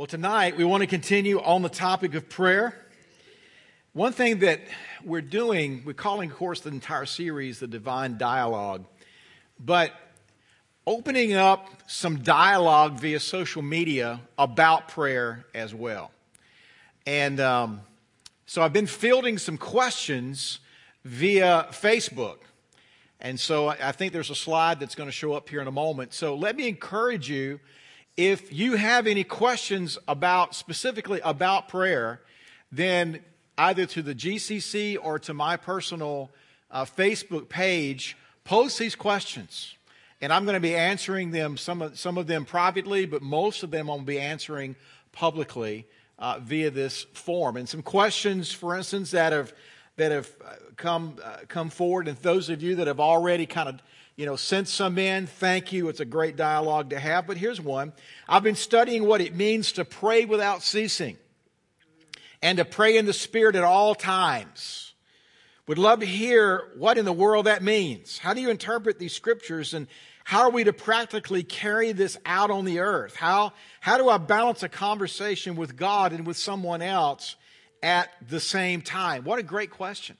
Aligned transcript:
Well, 0.00 0.06
tonight 0.06 0.56
we 0.56 0.64
want 0.64 0.80
to 0.80 0.86
continue 0.86 1.42
on 1.42 1.60
the 1.60 1.68
topic 1.68 2.14
of 2.14 2.26
prayer. 2.30 2.86
One 3.92 4.14
thing 4.14 4.38
that 4.38 4.62
we're 5.04 5.20
doing, 5.20 5.82
we're 5.84 5.92
calling, 5.92 6.30
of 6.30 6.38
course, 6.38 6.60
the 6.60 6.70
entire 6.70 7.04
series 7.04 7.58
the 7.58 7.66
Divine 7.66 8.16
Dialogue, 8.16 8.86
but 9.62 9.92
opening 10.86 11.34
up 11.34 11.68
some 11.86 12.20
dialogue 12.20 12.98
via 12.98 13.20
social 13.20 13.60
media 13.60 14.22
about 14.38 14.88
prayer 14.88 15.44
as 15.54 15.74
well. 15.74 16.12
And 17.04 17.38
um, 17.38 17.82
so 18.46 18.62
I've 18.62 18.72
been 18.72 18.86
fielding 18.86 19.36
some 19.36 19.58
questions 19.58 20.60
via 21.04 21.66
Facebook. 21.72 22.38
And 23.20 23.38
so 23.38 23.68
I 23.68 23.92
think 23.92 24.14
there's 24.14 24.30
a 24.30 24.34
slide 24.34 24.80
that's 24.80 24.94
going 24.94 25.08
to 25.08 25.12
show 25.12 25.34
up 25.34 25.50
here 25.50 25.60
in 25.60 25.66
a 25.66 25.70
moment. 25.70 26.14
So 26.14 26.36
let 26.36 26.56
me 26.56 26.68
encourage 26.68 27.28
you 27.28 27.60
if 28.16 28.52
you 28.52 28.76
have 28.76 29.06
any 29.06 29.24
questions 29.24 29.98
about 30.06 30.54
specifically 30.54 31.20
about 31.24 31.68
prayer, 31.68 32.20
then 32.70 33.20
either 33.56 33.86
to 33.86 34.02
the 34.02 34.14
GCC 34.14 34.96
or 35.00 35.18
to 35.18 35.34
my 35.34 35.56
personal 35.56 36.30
uh, 36.70 36.84
Facebook 36.84 37.48
page, 37.48 38.16
post 38.44 38.78
these 38.78 38.94
questions. 38.94 39.74
And 40.20 40.32
I'm 40.32 40.44
going 40.44 40.54
to 40.54 40.60
be 40.60 40.76
answering 40.76 41.30
them, 41.30 41.56
some 41.56 41.82
of, 41.82 41.98
some 41.98 42.18
of 42.18 42.26
them 42.26 42.44
privately, 42.44 43.06
but 43.06 43.22
most 43.22 43.62
of 43.62 43.70
them 43.70 43.88
I'm 43.88 43.96
going 43.96 44.00
to 44.00 44.06
be 44.06 44.20
answering 44.20 44.76
publicly 45.12 45.86
uh, 46.18 46.38
via 46.40 46.70
this 46.70 47.04
form. 47.14 47.56
And 47.56 47.68
some 47.68 47.82
questions, 47.82 48.52
for 48.52 48.76
instance, 48.76 49.12
that 49.12 49.32
have, 49.32 49.52
that 49.96 50.12
have 50.12 50.30
uh, 50.44 50.54
come, 50.76 51.16
uh, 51.24 51.38
come 51.48 51.70
forward, 51.70 52.06
and 52.06 52.18
those 52.18 52.50
of 52.50 52.62
you 52.62 52.76
that 52.76 52.86
have 52.86 53.00
already 53.00 53.46
kind 53.46 53.68
of 53.68 53.80
you 54.20 54.26
know, 54.26 54.36
send 54.36 54.68
some 54.68 54.98
in. 54.98 55.26
Thank 55.26 55.72
you. 55.72 55.88
It's 55.88 56.00
a 56.00 56.04
great 56.04 56.36
dialogue 56.36 56.90
to 56.90 57.00
have. 57.00 57.26
But 57.26 57.38
here's 57.38 57.58
one. 57.58 57.94
I've 58.28 58.42
been 58.42 58.54
studying 58.54 59.06
what 59.06 59.22
it 59.22 59.34
means 59.34 59.72
to 59.72 59.84
pray 59.86 60.26
without 60.26 60.62
ceasing 60.62 61.16
and 62.42 62.58
to 62.58 62.66
pray 62.66 62.98
in 62.98 63.06
the 63.06 63.14
Spirit 63.14 63.56
at 63.56 63.64
all 63.64 63.94
times. 63.94 64.92
Would 65.68 65.78
love 65.78 66.00
to 66.00 66.06
hear 66.06 66.68
what 66.76 66.98
in 66.98 67.06
the 67.06 67.14
world 67.14 67.46
that 67.46 67.62
means. 67.62 68.18
How 68.18 68.34
do 68.34 68.42
you 68.42 68.50
interpret 68.50 68.98
these 68.98 69.14
scriptures 69.14 69.72
and 69.72 69.86
how 70.24 70.42
are 70.42 70.50
we 70.50 70.64
to 70.64 70.74
practically 70.74 71.42
carry 71.42 71.92
this 71.92 72.18
out 72.26 72.50
on 72.50 72.66
the 72.66 72.80
earth? 72.80 73.16
How, 73.16 73.54
how 73.80 73.96
do 73.96 74.10
I 74.10 74.18
balance 74.18 74.62
a 74.62 74.68
conversation 74.68 75.56
with 75.56 75.76
God 75.76 76.12
and 76.12 76.26
with 76.26 76.36
someone 76.36 76.82
else 76.82 77.36
at 77.82 78.10
the 78.28 78.38
same 78.38 78.82
time? 78.82 79.24
What 79.24 79.38
a 79.38 79.42
great 79.42 79.70
question. 79.70 80.18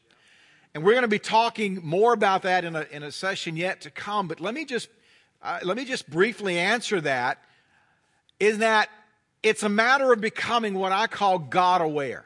And 0.74 0.84
we're 0.84 0.92
going 0.92 1.02
to 1.02 1.08
be 1.08 1.18
talking 1.18 1.80
more 1.82 2.12
about 2.12 2.42
that 2.42 2.64
in 2.64 2.76
a, 2.76 2.86
in 2.90 3.02
a 3.02 3.10
session 3.10 3.56
yet 3.56 3.80
to 3.82 3.90
come. 3.90 4.28
But 4.28 4.40
let 4.40 4.54
me 4.54 4.64
just, 4.64 4.88
uh, 5.42 5.58
let 5.64 5.76
me 5.76 5.84
just 5.84 6.08
briefly 6.08 6.58
answer 6.58 7.00
that. 7.00 7.38
Is 8.38 8.58
that 8.58 8.88
it's 9.42 9.62
a 9.62 9.68
matter 9.68 10.12
of 10.12 10.20
becoming 10.20 10.74
what 10.74 10.92
I 10.92 11.06
call 11.06 11.38
God 11.38 11.80
aware. 11.80 12.24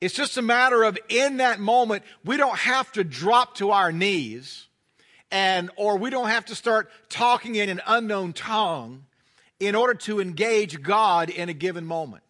It's 0.00 0.14
just 0.14 0.36
a 0.36 0.42
matter 0.42 0.82
of 0.82 0.98
in 1.08 1.38
that 1.38 1.58
moment, 1.58 2.02
we 2.24 2.36
don't 2.36 2.58
have 2.58 2.90
to 2.92 3.04
drop 3.04 3.56
to 3.56 3.70
our 3.70 3.92
knees 3.92 4.66
and, 5.30 5.70
or 5.76 5.96
we 5.96 6.10
don't 6.10 6.28
have 6.28 6.44
to 6.46 6.54
start 6.54 6.90
talking 7.08 7.54
in 7.54 7.68
an 7.68 7.80
unknown 7.86 8.32
tongue 8.32 9.04
in 9.58 9.74
order 9.74 9.94
to 9.94 10.20
engage 10.20 10.82
God 10.82 11.30
in 11.30 11.48
a 11.48 11.54
given 11.54 11.86
moment. 11.86 12.22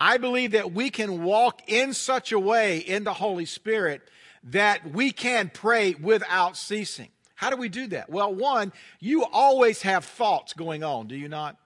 I 0.00 0.18
believe 0.18 0.52
that 0.52 0.72
we 0.72 0.90
can 0.90 1.22
walk 1.22 1.62
in 1.68 1.94
such 1.94 2.32
a 2.32 2.38
way 2.38 2.78
in 2.78 3.04
the 3.04 3.14
Holy 3.14 3.46
Spirit 3.46 4.02
that 4.44 4.92
we 4.92 5.10
can 5.10 5.50
pray 5.52 5.94
without 5.94 6.56
ceasing. 6.56 7.08
How 7.34 7.50
do 7.50 7.56
we 7.56 7.68
do 7.68 7.86
that? 7.88 8.08
Well, 8.08 8.34
one, 8.34 8.72
you 9.00 9.24
always 9.24 9.82
have 9.82 10.04
thoughts 10.04 10.52
going 10.52 10.84
on, 10.84 11.06
do 11.06 11.16
you 11.16 11.28
not? 11.28 11.56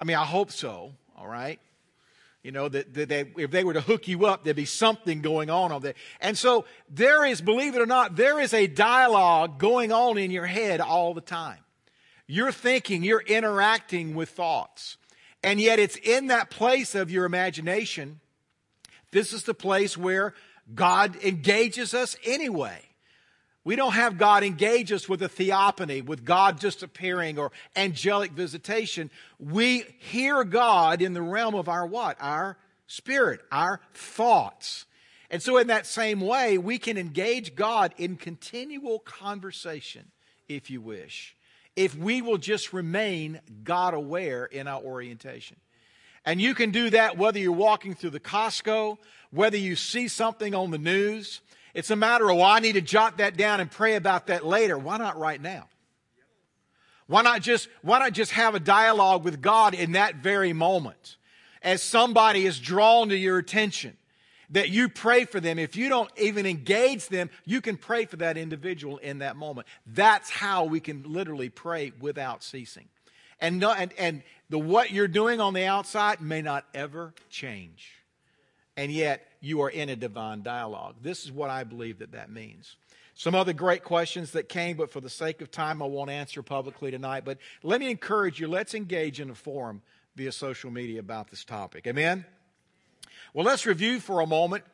I 0.00 0.04
mean, 0.04 0.16
I 0.16 0.24
hope 0.24 0.50
so, 0.50 0.92
all 1.16 1.28
right? 1.28 1.60
You 2.42 2.52
know, 2.52 2.68
that, 2.68 2.94
that 2.94 3.08
they, 3.10 3.30
if 3.36 3.50
they 3.50 3.64
were 3.64 3.74
to 3.74 3.82
hook 3.82 4.08
you 4.08 4.24
up, 4.24 4.44
there'd 4.44 4.56
be 4.56 4.64
something 4.64 5.20
going 5.20 5.50
on 5.50 5.72
over 5.72 5.88
there. 5.88 5.94
And 6.20 6.38
so 6.38 6.64
there 6.88 7.24
is, 7.24 7.42
believe 7.42 7.74
it 7.74 7.82
or 7.82 7.86
not, 7.86 8.16
there 8.16 8.40
is 8.40 8.54
a 8.54 8.66
dialogue 8.66 9.58
going 9.58 9.92
on 9.92 10.16
in 10.16 10.30
your 10.30 10.46
head 10.46 10.80
all 10.80 11.12
the 11.12 11.20
time. 11.20 11.58
You're 12.26 12.52
thinking, 12.52 13.02
you're 13.02 13.20
interacting 13.20 14.14
with 14.14 14.30
thoughts. 14.30 14.96
And 15.42 15.60
yet 15.60 15.78
it's 15.78 15.96
in 15.96 16.26
that 16.26 16.50
place 16.50 16.94
of 16.94 17.10
your 17.10 17.24
imagination. 17.24 18.20
This 19.10 19.32
is 19.32 19.44
the 19.44 19.54
place 19.54 19.96
where 19.96 20.34
God 20.74 21.16
engages 21.24 21.94
us 21.94 22.16
anyway. 22.24 22.80
We 23.64 23.76
don't 23.76 23.92
have 23.92 24.18
God 24.18 24.42
engage 24.42 24.90
us 24.92 25.08
with 25.08 25.22
a 25.22 25.28
theophany, 25.28 26.00
with 26.00 26.24
God 26.24 26.60
just 26.60 26.82
appearing 26.82 27.38
or 27.38 27.52
angelic 27.76 28.32
visitation. 28.32 29.10
We 29.38 29.84
hear 29.98 30.44
God 30.44 31.02
in 31.02 31.12
the 31.12 31.22
realm 31.22 31.54
of 31.54 31.68
our 31.68 31.86
what? 31.86 32.16
Our 32.20 32.56
spirit, 32.86 33.40
our 33.52 33.80
thoughts. 33.92 34.86
And 35.30 35.42
so 35.42 35.58
in 35.58 35.66
that 35.68 35.86
same 35.86 36.20
way, 36.20 36.58
we 36.58 36.78
can 36.78 36.96
engage 36.96 37.54
God 37.54 37.94
in 37.98 38.16
continual 38.16 38.98
conversation, 38.98 40.10
if 40.48 40.70
you 40.70 40.80
wish 40.80 41.36
if 41.80 41.96
we 41.96 42.20
will 42.20 42.36
just 42.36 42.74
remain 42.74 43.40
God 43.64 43.94
aware 43.94 44.44
in 44.44 44.68
our 44.68 44.82
orientation. 44.82 45.56
And 46.26 46.38
you 46.38 46.54
can 46.54 46.72
do 46.72 46.90
that 46.90 47.16
whether 47.16 47.38
you're 47.38 47.52
walking 47.52 47.94
through 47.94 48.10
the 48.10 48.20
Costco, 48.20 48.98
whether 49.30 49.56
you 49.56 49.76
see 49.76 50.06
something 50.06 50.54
on 50.54 50.70
the 50.70 50.78
news. 50.78 51.40
It's 51.72 51.90
a 51.90 51.96
matter 51.96 52.28
of, 52.28 52.36
well, 52.36 52.44
I 52.44 52.60
need 52.60 52.74
to 52.74 52.82
jot 52.82 53.16
that 53.16 53.38
down 53.38 53.60
and 53.60 53.70
pray 53.70 53.94
about 53.96 54.26
that 54.26 54.44
later. 54.44 54.76
Why 54.76 54.98
not 54.98 55.18
right 55.18 55.40
now? 55.40 55.68
Why 57.06 57.22
not 57.22 57.40
just, 57.40 57.66
why 57.80 57.98
not 57.98 58.12
just 58.12 58.32
have 58.32 58.54
a 58.54 58.60
dialogue 58.60 59.24
with 59.24 59.40
God 59.40 59.72
in 59.72 59.92
that 59.92 60.16
very 60.16 60.52
moment 60.52 61.16
as 61.62 61.82
somebody 61.82 62.44
is 62.44 62.60
drawn 62.60 63.08
to 63.08 63.16
your 63.16 63.38
attention? 63.38 63.96
That 64.50 64.68
you 64.68 64.88
pray 64.88 65.24
for 65.24 65.40
them. 65.40 65.58
If 65.58 65.76
you 65.76 65.88
don't 65.88 66.10
even 66.16 66.46
engage 66.46 67.08
them, 67.08 67.30
you 67.44 67.60
can 67.60 67.76
pray 67.76 68.04
for 68.04 68.16
that 68.16 68.36
individual 68.36 68.98
in 68.98 69.18
that 69.18 69.36
moment. 69.36 69.66
That's 69.86 70.30
how 70.30 70.64
we 70.64 70.80
can 70.80 71.04
literally 71.06 71.48
pray 71.48 71.92
without 72.00 72.42
ceasing. 72.42 72.88
And, 73.40 73.58
no, 73.58 73.72
and, 73.72 73.92
and 73.98 74.22
the 74.50 74.58
what 74.58 74.90
you're 74.90 75.08
doing 75.08 75.40
on 75.40 75.54
the 75.54 75.64
outside 75.64 76.20
may 76.20 76.42
not 76.42 76.66
ever 76.74 77.14
change. 77.30 77.92
And 78.76 78.92
yet 78.92 79.26
you 79.40 79.62
are 79.62 79.70
in 79.70 79.88
a 79.88 79.96
divine 79.96 80.42
dialogue. 80.42 80.96
This 81.02 81.24
is 81.24 81.32
what 81.32 81.50
I 81.50 81.64
believe 81.64 81.98
that 82.00 82.12
that 82.12 82.30
means. 82.30 82.76
Some 83.14 83.34
other 83.34 83.52
great 83.52 83.84
questions 83.84 84.32
that 84.32 84.48
came, 84.48 84.76
but 84.76 84.90
for 84.90 85.00
the 85.00 85.10
sake 85.10 85.42
of 85.42 85.50
time, 85.50 85.82
I 85.82 85.86
won't 85.86 86.10
answer 86.10 86.42
publicly 86.42 86.90
tonight. 86.90 87.24
But 87.24 87.38
let 87.62 87.80
me 87.80 87.90
encourage 87.90 88.40
you, 88.40 88.48
let's 88.48 88.74
engage 88.74 89.20
in 89.20 89.30
a 89.30 89.34
forum 89.34 89.82
via 90.16 90.32
social 90.32 90.70
media 90.70 91.00
about 91.00 91.30
this 91.30 91.44
topic. 91.44 91.86
Amen? 91.86 92.24
Well, 93.32 93.46
let's 93.46 93.64
review 93.64 94.00
for 94.00 94.18
a 94.20 94.26
moment. 94.26 94.64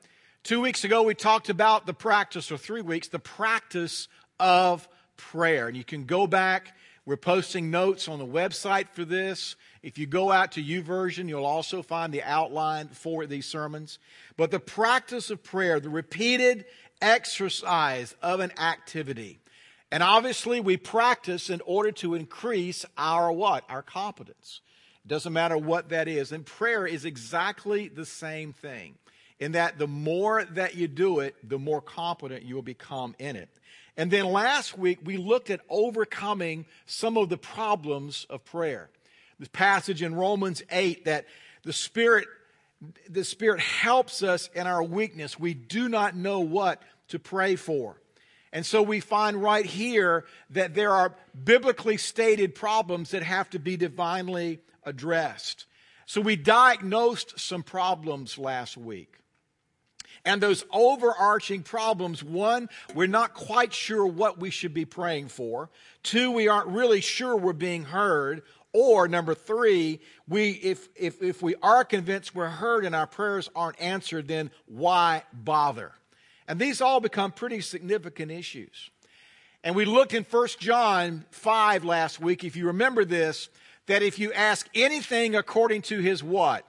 Two 0.43 0.63
weeks 0.63 0.83
ago, 0.85 1.03
we 1.03 1.15
talked 1.15 1.51
about 1.51 1.85
the 1.85 1.93
practice, 1.93 2.51
or 2.51 2.57
three 2.57 2.81
weeks, 2.81 3.09
the 3.09 3.19
practice 3.19 4.09
of 4.41 4.89
prayer. 5.19 5.69
And 5.69 5.77
you 5.77 5.85
can 5.85 6.07
go 6.07 6.27
back. 6.27 6.75
We're 7.05 7.19
posting 7.19 7.71
notes 7.71 8.09
on 8.09 8.19
the 8.19 8.27
website 8.27 8.89
for 8.89 9.05
this. 9.05 9.57
If 9.83 9.99
you 9.99 10.07
go 10.07 10.33
out 10.33 10.53
to 10.53 10.63
YouVersion, 10.63 11.29
you'll 11.29 11.45
also 11.45 11.83
find 11.83 12.15
the 12.15 12.23
outline 12.23 12.89
for 12.89 13.27
these 13.27 13.45
sermons. 13.45 13.99
But 14.39 14.51
the 14.51 14.59
practice 14.59 15.29
of 15.29 15.43
prayer, 15.43 15.79
the 15.79 15.91
repeated 15.91 16.65
exercise 17.03 18.15
of 18.23 18.41
an 18.41 18.59
activity. 18.59 19.39
And 19.93 20.03
obviously, 20.03 20.61
we 20.61 20.79
practice 20.79 21.51
in 21.51 21.61
order 21.67 21.93
to 21.93 22.15
increase 22.15 22.87
our 22.97 23.31
what? 23.31 23.65
Our 23.69 23.83
competence. 23.83 24.63
Doesn't 25.07 25.33
matter 25.33 25.57
what 25.57 25.91
that 25.91 26.09
is. 26.09 26.33
And 26.33 26.45
prayer 26.45 26.87
is 26.87 27.05
exactly 27.05 27.89
the 27.89 28.05
same 28.05 28.53
thing, 28.53 28.95
in 29.39 29.53
that 29.53 29.79
the 29.79 29.87
more 29.87 30.45
that 30.45 30.75
you 30.75 30.89
do 30.89 31.21
it, 31.21 31.37
the 31.49 31.59
more 31.59 31.81
competent 31.81 32.43
you 32.43 32.55
will 32.55 32.63
become 32.63 33.15
in 33.19 33.37
it. 33.37 33.49
And 33.97 34.11
then 34.11 34.27
last 34.27 34.77
week, 34.77 34.99
we 35.05 35.17
looked 35.17 35.49
at 35.49 35.61
overcoming 35.71 36.67
some 36.87 37.17
of 37.17 37.29
the 37.29 37.39
problems 37.39 38.27
of 38.29 38.45
prayer. 38.45 38.91
This 39.39 39.49
passage 39.49 40.03
in 40.03 40.15
Romans 40.15 40.63
8 40.71 41.05
that 41.05 41.27
the 41.63 41.73
Spirit, 41.73 42.27
the 43.09 43.25
Spirit 43.25 43.61
helps 43.61 44.23
us 44.23 44.51
in 44.55 44.67
our 44.67 44.83
weakness. 44.83 45.39
We 45.39 45.55
do 45.55 45.89
not 45.89 46.17
know 46.17 46.41
what 46.41 46.83
to 47.09 47.19
pray 47.19 47.57
for. 47.57 47.97
And 48.53 48.65
so 48.65 48.83
we 48.83 49.01
find 49.01 49.43
right 49.43 49.67
here 49.67 50.25
that 50.51 50.75
there 50.75 50.93
are 50.93 51.15
biblically 51.45 51.97
stated 51.97 52.55
problems 52.55 53.11
that 53.11 53.23
have 53.23 53.51
to 53.51 53.59
be 53.59 53.77
divinely 53.77 54.61
addressed. 54.87 55.67
So 56.07 56.21
we 56.21 56.37
diagnosed 56.37 57.39
some 57.39 57.63
problems 57.63 58.39
last 58.39 58.77
week. 58.77 59.19
And 60.25 60.41
those 60.41 60.65
overarching 60.73 61.63
problems 61.63 62.23
one, 62.23 62.69
we're 62.95 63.07
not 63.07 63.35
quite 63.35 63.73
sure 63.73 64.07
what 64.07 64.39
we 64.39 64.51
should 64.51 64.75
be 64.75 64.85
praying 64.85 65.29
for. 65.29 65.71
Two, 66.03 66.33
we 66.33 66.49
aren't 66.49 66.69
really 66.69 67.01
sure 67.01 67.37
we're 67.37 67.53
being 67.53 67.85
heard. 67.85 68.43
Or 68.73 69.09
number 69.09 69.35
three, 69.35 70.01
we, 70.29 70.51
if, 70.51 70.89
if, 70.97 71.23
if 71.23 71.43
we 71.43 71.55
are 71.63 71.85
convinced 71.85 72.35
we're 72.35 72.49
heard 72.49 72.85
and 72.85 72.95
our 72.95 73.07
prayers 73.07 73.49
aren't 73.55 73.81
answered, 73.81 74.29
then 74.29 74.51
why 74.67 75.23
bother? 75.33 75.93
And 76.49 76.59
these 76.59 76.81
all 76.81 77.01
become 77.01 77.33
pretty 77.33 77.61
significant 77.61 78.31
issues. 78.31 78.91
And 79.65 79.75
we 79.75 79.85
looked 79.85 80.15
in 80.15 80.25
1 80.25 80.49
John 80.59 81.25
5 81.31 81.85
last 81.85 82.21
week. 82.21 82.45
If 82.45 82.55
you 82.57 82.67
remember 82.67 83.05
this, 83.05 83.49
that 83.87 84.03
if 84.03 84.19
you 84.19 84.33
ask 84.33 84.69
anything 84.75 85.35
according 85.35 85.83
to 85.83 86.01
his 86.01 86.23
what? 86.23 86.67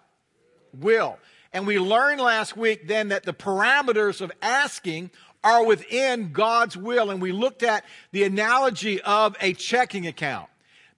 Will. 0.73 1.17
And 1.53 1.65
we 1.65 1.79
learned 1.79 2.21
last 2.21 2.55
week 2.55 2.87
then 2.87 3.09
that 3.09 3.23
the 3.23 3.33
parameters 3.33 4.21
of 4.21 4.31
asking 4.41 5.11
are 5.43 5.65
within 5.65 6.31
God's 6.31 6.77
will. 6.77 7.09
And 7.09 7.21
we 7.21 7.31
looked 7.31 7.63
at 7.63 7.83
the 8.11 8.23
analogy 8.23 9.01
of 9.01 9.35
a 9.41 9.53
checking 9.53 10.07
account. 10.07 10.49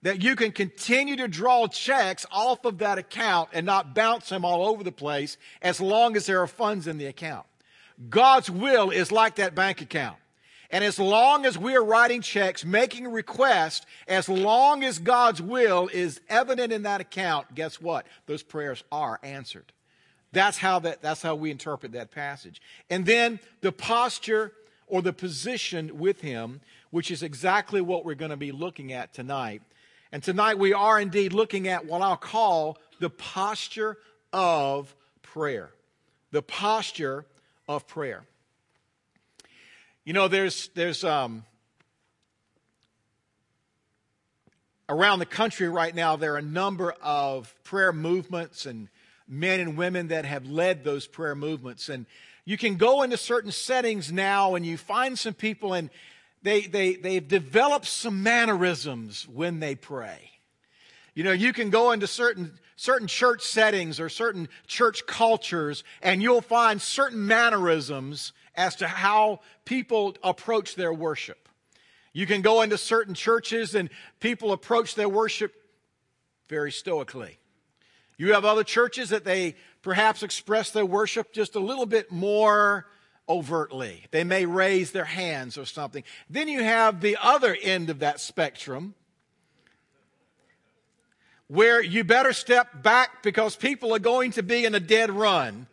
That 0.02 0.22
you 0.22 0.34
can 0.34 0.52
continue 0.52 1.16
to 1.16 1.28
draw 1.28 1.66
checks 1.66 2.24
off 2.30 2.64
of 2.64 2.78
that 2.78 2.96
account 2.96 3.50
and 3.52 3.66
not 3.66 3.94
bounce 3.94 4.30
them 4.30 4.46
all 4.46 4.66
over 4.66 4.82
the 4.82 4.92
place 4.92 5.36
as 5.60 5.78
long 5.78 6.16
as 6.16 6.24
there 6.24 6.40
are 6.40 6.46
funds 6.46 6.86
in 6.86 6.96
the 6.96 7.04
account. 7.04 7.46
God's 8.08 8.50
will 8.50 8.88
is 8.90 9.12
like 9.12 9.36
that 9.36 9.54
bank 9.54 9.82
account. 9.82 10.16
And 10.72 10.84
as 10.84 10.98
long 10.98 11.46
as 11.46 11.58
we 11.58 11.74
are 11.74 11.84
writing 11.84 12.22
checks, 12.22 12.64
making 12.64 13.08
requests, 13.08 13.86
as 14.06 14.28
long 14.28 14.84
as 14.84 14.98
God's 15.00 15.42
will 15.42 15.88
is 15.92 16.20
evident 16.28 16.72
in 16.72 16.82
that 16.82 17.00
account, 17.00 17.54
guess 17.54 17.80
what? 17.80 18.06
Those 18.26 18.42
prayers 18.44 18.84
are 18.92 19.18
answered. 19.22 19.72
That's 20.32 20.58
how 20.58 20.78
that, 20.80 21.02
that's 21.02 21.22
how 21.22 21.34
we 21.34 21.50
interpret 21.50 21.92
that 21.92 22.12
passage. 22.12 22.62
And 22.88 23.04
then 23.04 23.40
the 23.62 23.72
posture 23.72 24.52
or 24.86 25.02
the 25.02 25.12
position 25.12 25.98
with 25.98 26.20
him, 26.20 26.60
which 26.90 27.10
is 27.10 27.22
exactly 27.22 27.80
what 27.80 28.04
we're 28.04 28.14
going 28.14 28.30
to 28.30 28.36
be 28.36 28.52
looking 28.52 28.92
at 28.92 29.12
tonight. 29.12 29.62
And 30.12 30.22
tonight 30.22 30.58
we 30.58 30.72
are 30.72 31.00
indeed 31.00 31.32
looking 31.32 31.66
at 31.66 31.84
what 31.84 32.02
I'll 32.02 32.16
call 32.16 32.78
the 33.00 33.10
posture 33.10 33.98
of 34.32 34.94
prayer. 35.22 35.70
The 36.30 36.42
posture 36.42 37.24
of 37.68 37.88
prayer. 37.88 38.24
You 40.04 40.14
know, 40.14 40.28
there's, 40.28 40.70
there's, 40.74 41.04
um, 41.04 41.44
around 44.88 45.18
the 45.18 45.26
country 45.26 45.68
right 45.68 45.94
now, 45.94 46.16
there 46.16 46.34
are 46.34 46.38
a 46.38 46.42
number 46.42 46.94
of 47.02 47.54
prayer 47.64 47.92
movements 47.92 48.64
and 48.64 48.88
men 49.28 49.60
and 49.60 49.76
women 49.76 50.08
that 50.08 50.24
have 50.24 50.46
led 50.46 50.84
those 50.84 51.06
prayer 51.06 51.34
movements. 51.34 51.90
And 51.90 52.06
you 52.46 52.56
can 52.56 52.76
go 52.76 53.02
into 53.02 53.18
certain 53.18 53.52
settings 53.52 54.10
now 54.10 54.54
and 54.54 54.64
you 54.64 54.78
find 54.78 55.18
some 55.18 55.34
people 55.34 55.74
and 55.74 55.90
they, 56.42 56.62
they, 56.62 56.94
they've 56.94 57.26
developed 57.26 57.86
some 57.86 58.22
mannerisms 58.22 59.28
when 59.28 59.60
they 59.60 59.74
pray. 59.74 60.30
You 61.14 61.24
know, 61.24 61.32
you 61.32 61.52
can 61.52 61.68
go 61.68 61.92
into 61.92 62.06
certain, 62.06 62.58
certain 62.76 63.06
church 63.06 63.42
settings 63.42 64.00
or 64.00 64.08
certain 64.08 64.48
church 64.66 65.06
cultures 65.06 65.84
and 66.00 66.22
you'll 66.22 66.40
find 66.40 66.80
certain 66.80 67.26
mannerisms 67.26 68.32
as 68.60 68.76
to 68.76 68.86
how 68.86 69.40
people 69.64 70.14
approach 70.22 70.74
their 70.74 70.92
worship. 70.92 71.48
You 72.12 72.26
can 72.26 72.42
go 72.42 72.60
into 72.60 72.76
certain 72.76 73.14
churches 73.14 73.74
and 73.74 73.88
people 74.20 74.52
approach 74.52 74.94
their 74.94 75.08
worship 75.08 75.54
very 76.48 76.70
stoically. 76.70 77.38
You 78.18 78.34
have 78.34 78.44
other 78.44 78.64
churches 78.64 79.08
that 79.10 79.24
they 79.24 79.56
perhaps 79.80 80.22
express 80.22 80.72
their 80.72 80.84
worship 80.84 81.32
just 81.32 81.54
a 81.54 81.60
little 81.60 81.86
bit 81.86 82.12
more 82.12 82.86
overtly. 83.26 84.04
They 84.10 84.24
may 84.24 84.44
raise 84.44 84.92
their 84.92 85.06
hands 85.06 85.56
or 85.56 85.64
something. 85.64 86.04
Then 86.28 86.46
you 86.46 86.62
have 86.62 87.00
the 87.00 87.16
other 87.22 87.56
end 87.62 87.88
of 87.88 88.00
that 88.00 88.20
spectrum 88.20 88.94
where 91.46 91.82
you 91.82 92.04
better 92.04 92.34
step 92.34 92.82
back 92.82 93.22
because 93.22 93.56
people 93.56 93.94
are 93.94 94.00
going 94.00 94.32
to 94.32 94.42
be 94.42 94.66
in 94.66 94.74
a 94.74 94.80
dead 94.80 95.10
run 95.10 95.66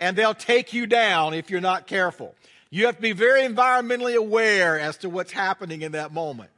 and 0.00 0.16
they'll 0.16 0.34
take 0.34 0.72
you 0.72 0.86
down 0.86 1.34
if 1.34 1.50
you're 1.50 1.60
not 1.60 1.86
careful. 1.86 2.34
You 2.70 2.86
have 2.86 2.96
to 2.96 3.02
be 3.02 3.12
very 3.12 3.42
environmentally 3.42 4.16
aware 4.16 4.78
as 4.78 4.96
to 4.98 5.08
what's 5.08 5.32
happening 5.32 5.82
in 5.82 5.92
that 5.92 6.12
moment. 6.12 6.50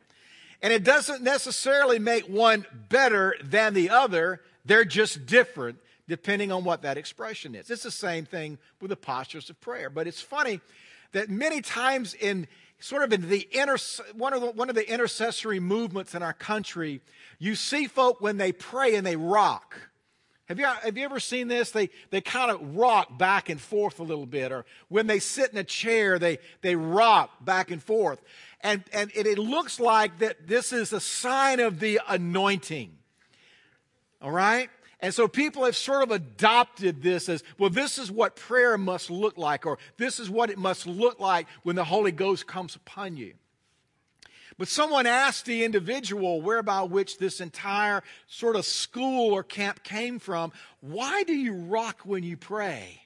And 0.63 0.73
it 0.73 0.83
doesn't 0.83 1.23
necessarily 1.23 1.99
make 1.99 2.25
one 2.25 2.65
better 2.89 3.35
than 3.43 3.75
the 3.75 3.91
other. 3.91 4.41
They're 4.65 4.85
just 4.85 5.27
different 5.27 5.79
depending 6.09 6.53
on 6.53 6.65
what 6.65 6.83
that 6.83 6.97
expression 6.97 7.55
is. 7.55 7.71
It's 7.71 7.83
the 7.83 7.91
same 7.91 8.25
thing 8.25 8.59
with 8.81 8.91
the 8.91 8.97
postures 8.97 9.51
of 9.51 9.61
prayer. 9.61 9.91
But 9.91 10.07
it's 10.07 10.21
funny 10.21 10.61
that 11.13 11.29
many 11.29 11.61
times 11.61 12.15
in 12.15 12.47
sort 12.79 13.03
of 13.03 13.13
in 13.13 13.29
the 13.29 13.49
inter, 13.53 13.77
one 14.15 14.33
of 14.33 14.41
the, 14.41 14.51
one 14.53 14.69
of 14.69 14.75
the 14.75 14.91
intercessory 14.91 15.61
movements 15.61 16.15
in 16.15 16.23
our 16.23 16.33
country, 16.33 17.01
you 17.39 17.55
see 17.55 17.87
folk 17.87 18.21
when 18.21 18.37
they 18.37 18.53
pray 18.53 18.95
and 18.95 19.07
they 19.07 19.17
rock. 19.17 19.77
Have 20.47 20.61
you, 20.61 20.67
have 20.67 20.97
you 20.97 21.05
ever 21.05 21.19
seen 21.19 21.49
this? 21.49 21.73
They, 21.73 21.91
they 22.11 22.21
kind 22.21 22.53
of 22.53 22.77
rock 22.77 23.19
back 23.19 23.49
and 23.49 23.61
forth 23.61 23.99
a 23.99 24.05
little 24.05 24.27
bit. 24.27 24.53
Or 24.53 24.65
when 24.89 25.09
they 25.09 25.19
sit 25.19 25.51
in 25.51 25.59
a 25.59 25.65
chair, 25.65 26.19
they, 26.19 26.39
they 26.63 26.77
rock 26.77 27.45
back 27.45 27.71
and 27.73 27.83
forth. 27.83 28.23
And, 28.61 28.85
and 28.93 29.11
it, 29.15 29.27
it 29.27 29.39
looks 29.39 29.81
like 29.81 30.21
that 30.21 30.47
this 30.47 30.73
is 30.73 30.93
a 30.93 31.01
sign 31.01 31.59
of 31.59 31.81
the 31.81 32.01
anointing. 32.09 32.93
All 34.23 34.31
right? 34.31 34.71
And 35.01 35.13
so 35.13 35.29
people 35.29 35.65
have 35.65 35.77
sort 35.77 36.05
of 36.05 36.11
adopted 36.13 37.03
this 37.03 37.29
as, 37.29 37.43
well, 37.59 37.69
this 37.69 37.99
is 37.99 38.11
what 38.11 38.37
prayer 38.37 38.79
must 38.79 39.11
look 39.11 39.37
like, 39.37 39.67
or 39.67 39.79
this 39.99 40.19
is 40.21 40.31
what 40.31 40.49
it 40.49 40.59
must 40.59 40.87
look 40.87 41.21
like 41.21 41.49
when 41.65 41.77
the 41.77 41.85
Holy 41.85 42.13
Ghost 42.13 42.47
comes 42.47 42.77
upon 42.77 43.17
you. 43.17 43.35
But 44.59 44.69
someone 44.69 45.07
asked 45.07 45.45
the 45.45 45.65
individual 45.65 46.41
whereby 46.41 46.83
which 46.83 47.19
this 47.19 47.41
entire 47.41 48.03
sort 48.27 48.57
of 48.57 48.65
school 48.65 49.33
or 49.33 49.43
camp 49.43 49.83
came 49.83 50.19
from, 50.19 50.53
why 50.81 51.23
do 51.25 51.35
you 51.35 51.55
rock 51.55 52.01
when 52.05 52.23
you 52.23 52.37
pray? 52.37 53.03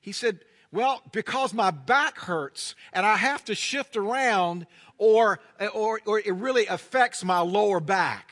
He 0.00 0.12
said, 0.12 0.40
well, 0.72 1.02
because 1.12 1.54
my 1.54 1.70
back 1.70 2.18
hurts 2.18 2.74
and 2.92 3.06
I 3.06 3.16
have 3.16 3.44
to 3.46 3.54
shift 3.54 3.96
around 3.96 4.66
or, 4.98 5.40
or, 5.74 6.00
or 6.04 6.18
it 6.20 6.34
really 6.34 6.66
affects 6.66 7.24
my 7.24 7.40
lower 7.40 7.80
back. 7.80 8.30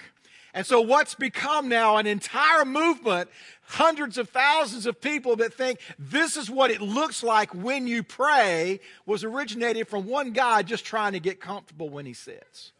And 0.54 0.64
so 0.64 0.80
what's 0.80 1.16
become 1.16 1.68
now 1.68 1.96
an 1.96 2.06
entire 2.06 2.64
movement, 2.64 3.28
hundreds 3.62 4.16
of 4.18 4.28
thousands 4.28 4.86
of 4.86 5.00
people 5.00 5.34
that 5.36 5.52
think 5.52 5.80
this 5.98 6.36
is 6.36 6.48
what 6.48 6.70
it 6.70 6.80
looks 6.80 7.24
like 7.24 7.52
when 7.52 7.88
you 7.88 8.04
pray 8.04 8.78
was 9.04 9.24
originated 9.24 9.88
from 9.88 10.06
one 10.06 10.30
guy 10.30 10.62
just 10.62 10.84
trying 10.84 11.12
to 11.12 11.20
get 11.20 11.40
comfortable 11.40 11.88
when 11.88 12.06
he 12.06 12.12
sits. 12.12 12.70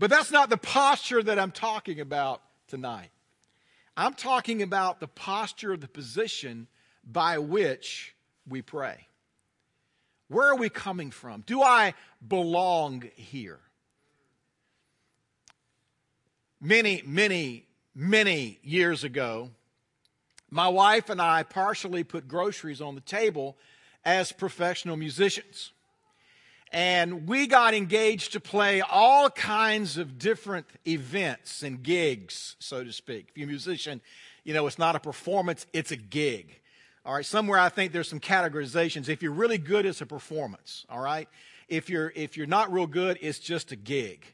But 0.00 0.10
that's 0.10 0.32
not 0.32 0.50
the 0.50 0.56
posture 0.56 1.22
that 1.22 1.38
I'm 1.38 1.52
talking 1.52 2.00
about 2.00 2.42
tonight. 2.66 3.10
I'm 3.96 4.14
talking 4.14 4.60
about 4.60 4.98
the 4.98 5.06
posture 5.06 5.72
of 5.72 5.80
the 5.80 5.88
position 5.88 6.66
by 7.04 7.38
which 7.38 8.16
we 8.48 8.60
pray. 8.60 9.06
Where 10.26 10.48
are 10.48 10.56
we 10.56 10.68
coming 10.68 11.12
from? 11.12 11.42
Do 11.42 11.62
I 11.62 11.94
belong 12.26 13.04
here? 13.14 13.60
Many, 16.62 17.02
many, 17.04 17.66
many 17.94 18.60
years 18.62 19.04
ago, 19.04 19.50
my 20.48 20.68
wife 20.68 21.10
and 21.10 21.20
I 21.20 21.42
partially 21.42 22.04
put 22.04 22.28
groceries 22.28 22.80
on 22.80 22.94
the 22.94 23.00
table 23.00 23.56
as 24.04 24.32
professional 24.32 24.96
musicians. 24.96 25.72
And 26.70 27.28
we 27.28 27.46
got 27.46 27.74
engaged 27.74 28.32
to 28.32 28.40
play 28.40 28.80
all 28.80 29.28
kinds 29.28 29.98
of 29.98 30.18
different 30.18 30.66
events 30.86 31.62
and 31.62 31.82
gigs, 31.82 32.56
so 32.60 32.82
to 32.82 32.92
speak. 32.92 33.26
If 33.30 33.38
you're 33.38 33.46
a 33.46 33.48
musician, 33.48 34.00
you 34.44 34.54
know, 34.54 34.66
it's 34.66 34.78
not 34.78 34.96
a 34.96 35.00
performance, 35.00 35.66
it's 35.74 35.90
a 35.90 35.96
gig. 35.96 36.60
All 37.04 37.14
right, 37.14 37.26
somewhere 37.26 37.58
I 37.58 37.68
think 37.68 37.92
there's 37.92 38.08
some 38.08 38.20
categorizations. 38.20 39.08
If 39.08 39.22
you're 39.22 39.32
really 39.32 39.58
good, 39.58 39.84
it's 39.84 40.00
a 40.00 40.06
performance. 40.06 40.86
All 40.88 41.00
right, 41.00 41.28
if 41.68 41.90
you're 41.90 42.12
if 42.14 42.36
you're 42.36 42.46
not 42.46 42.72
real 42.72 42.86
good, 42.86 43.18
it's 43.20 43.40
just 43.40 43.72
a 43.72 43.76
gig. 43.76 44.24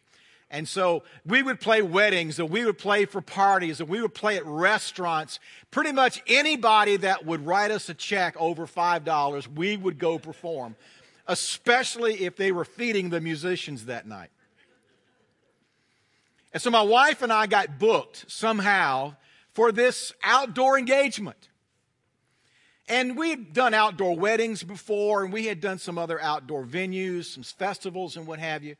And 0.51 0.67
so 0.67 1.03
we 1.27 1.43
would 1.43 1.61
play 1.61 1.83
weddings 1.83 2.39
and 2.39 2.49
we 2.49 2.65
would 2.65 2.79
play 2.79 3.05
for 3.05 3.21
parties 3.21 3.81
and 3.81 3.89
we 3.89 4.01
would 4.01 4.15
play 4.15 4.39
at 4.39 4.47
restaurants. 4.47 5.41
Pretty 5.71 5.93
much 5.93 6.23
anybody 6.27 6.97
that 6.97 7.27
would 7.27 7.45
write 7.45 7.71
us 7.71 7.89
a 7.91 7.95
check 7.95 8.35
over 8.39 8.67
$5, 8.67 9.49
we 9.55 9.77
would 9.77 9.99
go 9.99 10.19
perform, 10.19 10.75
especially 11.27 12.25
if 12.25 12.37
they 12.37 12.51
were 12.51 12.65
feeding 12.65 13.11
the 13.11 13.21
musicians 13.21 13.87
that 13.87 14.07
night. 14.07 14.31
And 16.55 16.63
so 16.63 16.71
my 16.71 16.83
wife 16.83 17.21
and 17.21 17.31
I 17.31 17.47
got 17.47 17.79
booked 17.79 18.25
somehow 18.31 19.17
for 19.53 19.71
this 19.71 20.15
outdoor 20.23 20.79
engagement. 20.79 21.49
And 22.89 23.19
we 23.19 23.29
had 23.29 23.53
done 23.53 23.75
outdoor 23.75 24.17
weddings 24.17 24.63
before, 24.63 25.23
and 25.23 25.31
we 25.31 25.45
had 25.45 25.61
done 25.61 25.79
some 25.79 25.99
other 25.99 26.19
outdoor 26.23 26.65
venues, 26.65 27.27
some 27.27 27.43
festivals, 27.43 28.17
and 28.17 28.27
what 28.27 28.39
have 28.39 28.65
you. 28.65 28.77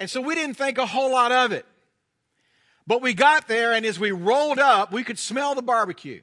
And 0.00 0.08
so 0.08 0.20
we 0.20 0.34
didn't 0.34 0.56
think 0.56 0.78
a 0.78 0.86
whole 0.86 1.10
lot 1.10 1.32
of 1.32 1.52
it. 1.52 1.66
But 2.86 3.02
we 3.02 3.12
got 3.12 3.48
there, 3.48 3.74
and 3.74 3.84
as 3.84 3.98
we 3.98 4.12
rolled 4.12 4.58
up, 4.58 4.92
we 4.92 5.04
could 5.04 5.18
smell 5.18 5.54
the 5.54 5.62
barbecue. 5.62 6.22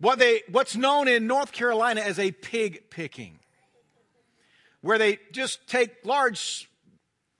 What 0.00 0.18
they, 0.18 0.42
what's 0.50 0.74
known 0.74 1.08
in 1.08 1.26
North 1.26 1.52
Carolina 1.52 2.00
as 2.00 2.18
a 2.18 2.32
pig 2.32 2.90
picking, 2.90 3.38
where 4.80 4.98
they 4.98 5.18
just 5.30 5.66
take 5.68 6.04
large 6.04 6.70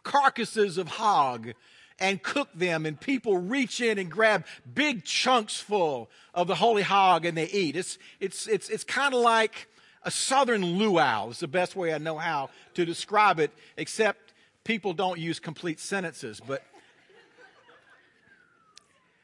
carcasses 0.02 0.78
of 0.78 0.86
hog 0.88 1.54
and 1.98 2.22
cook 2.22 2.48
them, 2.54 2.86
and 2.86 3.00
people 3.00 3.38
reach 3.38 3.80
in 3.80 3.98
and 3.98 4.10
grab 4.10 4.44
big 4.72 5.04
chunks 5.04 5.58
full 5.58 6.10
of 6.34 6.46
the 6.46 6.54
holy 6.54 6.82
hog 6.82 7.24
and 7.24 7.36
they 7.36 7.48
eat. 7.48 7.76
It's, 7.76 7.98
it's, 8.20 8.46
it's, 8.46 8.68
it's 8.68 8.84
kind 8.84 9.12
of 9.12 9.20
like 9.20 9.68
a 10.02 10.11
southern 10.11 10.78
luau 10.78 11.28
is 11.28 11.40
the 11.40 11.49
best 11.49 11.76
way 11.76 11.92
I 11.92 11.99
know 11.99 12.19
how 12.19 12.50
to 12.75 12.85
describe 12.85 13.38
it, 13.38 13.50
except 13.76 14.33
people 14.64 14.92
don't 14.92 15.19
use 15.19 15.38
complete 15.38 15.80
sentences, 15.80 16.40
but 16.47 16.62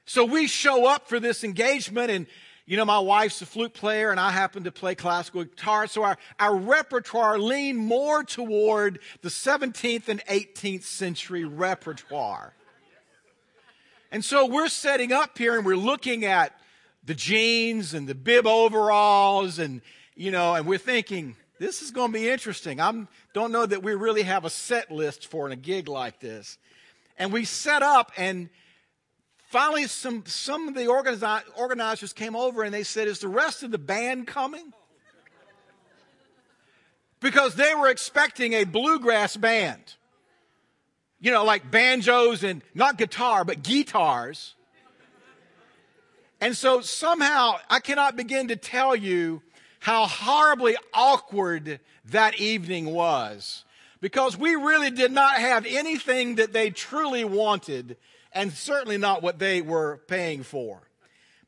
so 0.04 0.25
we 0.25 0.47
show 0.47 0.87
up 0.87 1.09
for 1.09 1.18
this 1.18 1.42
engagement 1.42 2.11
and 2.11 2.26
you 2.68 2.76
know, 2.76 2.85
my 2.85 2.99
wife's 2.99 3.40
a 3.42 3.47
flute 3.47 3.75
player 3.75 4.11
and 4.11 4.18
I 4.18 4.30
happen 4.30 4.64
to 4.64 4.73
play 4.73 4.97
classical 4.97 5.45
guitar. 5.45 5.87
So 5.87 6.02
our, 6.02 6.18
our 6.40 6.56
repertoire 6.56 7.38
leaned 7.38 7.78
more 7.78 8.25
toward 8.25 8.99
the 9.23 9.28
17th 9.28 10.09
and 10.09 10.25
18th 10.26 10.83
century 10.83 11.45
repertoire. 11.45 12.54
And 14.11 14.25
so 14.25 14.47
we're 14.47 14.68
setting 14.68 15.12
up 15.12 15.38
here 15.38 15.56
and 15.56 15.64
we're 15.64 15.76
looking 15.76 16.25
at 16.25 16.59
the 17.04 17.14
jeans 17.14 17.95
and 17.95 18.09
the 18.09 18.16
bib 18.16 18.49
overalls 18.49 19.61
and, 19.61 19.80
you 20.16 20.30
know, 20.30 20.54
and 20.54 20.66
we're 20.66 20.78
thinking, 20.78 21.37
this 21.58 21.82
is 21.82 21.90
going 21.90 22.12
to 22.12 22.18
be 22.18 22.28
interesting. 22.28 22.80
I 22.80 23.06
don't 23.35 23.52
know 23.52 23.66
that 23.66 23.82
we 23.82 23.94
really 23.94 24.23
have 24.23 24.44
a 24.44 24.50
set 24.50 24.90
list 24.90 25.28
for 25.28 25.49
a 25.49 25.56
gig 25.56 25.88
like 25.88 26.20
this. 26.20 26.58
And 27.18 27.32
we 27.32 27.44
set 27.44 27.82
up 27.82 28.12
and 28.16 28.49
finally 29.49 29.87
some, 29.87 30.25
some 30.26 30.68
of 30.68 30.75
the 30.75 30.87
organi- 30.87 31.42
organizers 31.56 32.12
came 32.12 32.35
over 32.35 32.62
and 32.62 32.75
they 32.75 32.82
said, 32.82 33.08
is 33.08 33.20
the 33.20 33.28
rest 33.28 33.62
of 33.62 33.70
the 33.70 33.78
band 33.78 34.26
coming? 34.26 34.73
Because 37.20 37.54
they 37.54 37.75
were 37.75 37.88
expecting 37.88 38.54
a 38.54 38.64
bluegrass 38.64 39.37
band. 39.37 39.94
You 41.20 41.30
know, 41.30 41.44
like 41.44 41.70
banjos 41.70 42.44
and 42.44 42.62
not 42.75 42.99
guitar, 42.99 43.44
but 43.44 43.62
guitars. 43.62 44.54
And 46.40 46.54
so 46.54 46.82
somehow 46.82 47.56
I 47.70 47.80
cannot 47.80 48.16
begin 48.16 48.49
to 48.49 48.56
tell 48.56 48.94
you 48.94 49.42
how 49.80 50.06
horribly 50.06 50.76
awkward 50.92 51.80
that 52.06 52.40
evening 52.40 52.87
was 52.87 53.64
because 54.00 54.37
we 54.37 54.54
really 54.54 54.90
did 54.90 55.12
not 55.12 55.37
have 55.37 55.66
anything 55.66 56.37
that 56.37 56.52
they 56.52 56.71
truly 56.71 57.25
wanted 57.25 57.97
and 58.33 58.52
certainly 58.52 58.99
not 58.99 59.23
what 59.23 59.38
they 59.38 59.62
were 59.62 60.00
paying 60.06 60.42
for. 60.42 60.83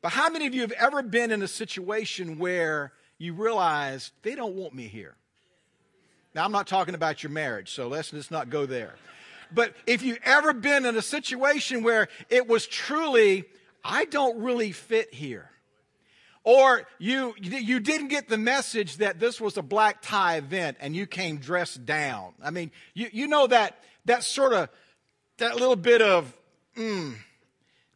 But 0.01 0.13
how 0.13 0.29
many 0.29 0.47
of 0.47 0.53
you 0.53 0.61
have 0.61 0.71
ever 0.73 1.01
been 1.01 1.31
in 1.31 1.41
a 1.43 1.47
situation 1.47 2.39
where 2.39 2.93
you 3.17 3.33
realize 3.33 4.11
they 4.23 4.35
don't 4.35 4.55
want 4.55 4.73
me 4.73 4.87
here? 4.87 5.15
Now, 6.33 6.45
I'm 6.45 6.51
not 6.51 6.67
talking 6.67 6.95
about 6.95 7.23
your 7.23 7.31
marriage, 7.31 7.71
so 7.71 7.87
let's 7.87 8.11
just 8.11 8.31
not 8.31 8.49
go 8.49 8.65
there. 8.65 8.95
But 9.51 9.73
if 9.87 10.03
you've 10.03 10.19
ever 10.23 10.53
been 10.53 10.85
in 10.85 10.95
a 10.95 11.01
situation 11.01 11.83
where 11.83 12.07
it 12.29 12.47
was 12.47 12.67
truly, 12.67 13.45
I 13.83 14.05
don't 14.05 14.41
really 14.41 14.71
fit 14.71 15.13
here. 15.13 15.48
Or 16.43 16.83
you, 16.97 17.35
you 17.37 17.79
didn't 17.79 18.07
get 18.07 18.29
the 18.29 18.37
message 18.37 18.97
that 18.97 19.19
this 19.19 19.41
was 19.41 19.57
a 19.57 19.61
black 19.61 20.01
tie 20.01 20.37
event 20.37 20.77
and 20.79 20.95
you 20.95 21.05
came 21.05 21.37
dressed 21.37 21.85
down. 21.85 22.33
I 22.41 22.49
mean, 22.49 22.71
you, 22.93 23.09
you 23.11 23.27
know 23.27 23.47
that, 23.47 23.83
that 24.05 24.23
sort 24.23 24.53
of, 24.53 24.69
that 25.37 25.55
little 25.57 25.75
bit 25.75 26.01
of, 26.01 26.33
mm, 26.77 27.15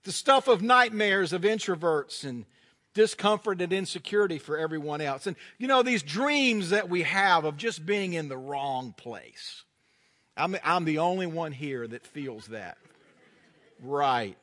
the 0.04 0.12
stuff 0.12 0.48
of 0.48 0.62
nightmares 0.62 1.32
of 1.32 1.44
introverts 1.44 2.26
and 2.26 2.46
discomfort 2.94 3.62
and 3.62 3.74
insecurity 3.74 4.38
for 4.38 4.58
everyone 4.58 5.02
else. 5.02 5.26
And, 5.26 5.36
you 5.58 5.68
know, 5.68 5.82
these 5.82 6.04
dreams 6.04 6.70
that 6.70 6.90
we 6.90 7.04
have 7.04 7.46
of 7.46 7.58
just 7.58 7.86
being 7.86 8.14
in 8.14 8.28
the 8.28 8.38
wrong 8.38 8.94
place. 8.96 9.64
I'm, 10.36 10.56
I'm 10.64 10.86
the 10.86 11.00
only 11.00 11.28
one 11.28 11.52
here 11.52 11.88
that 11.88 12.06
feels 12.06 12.48
that. 12.48 12.78
Right. 13.82 14.38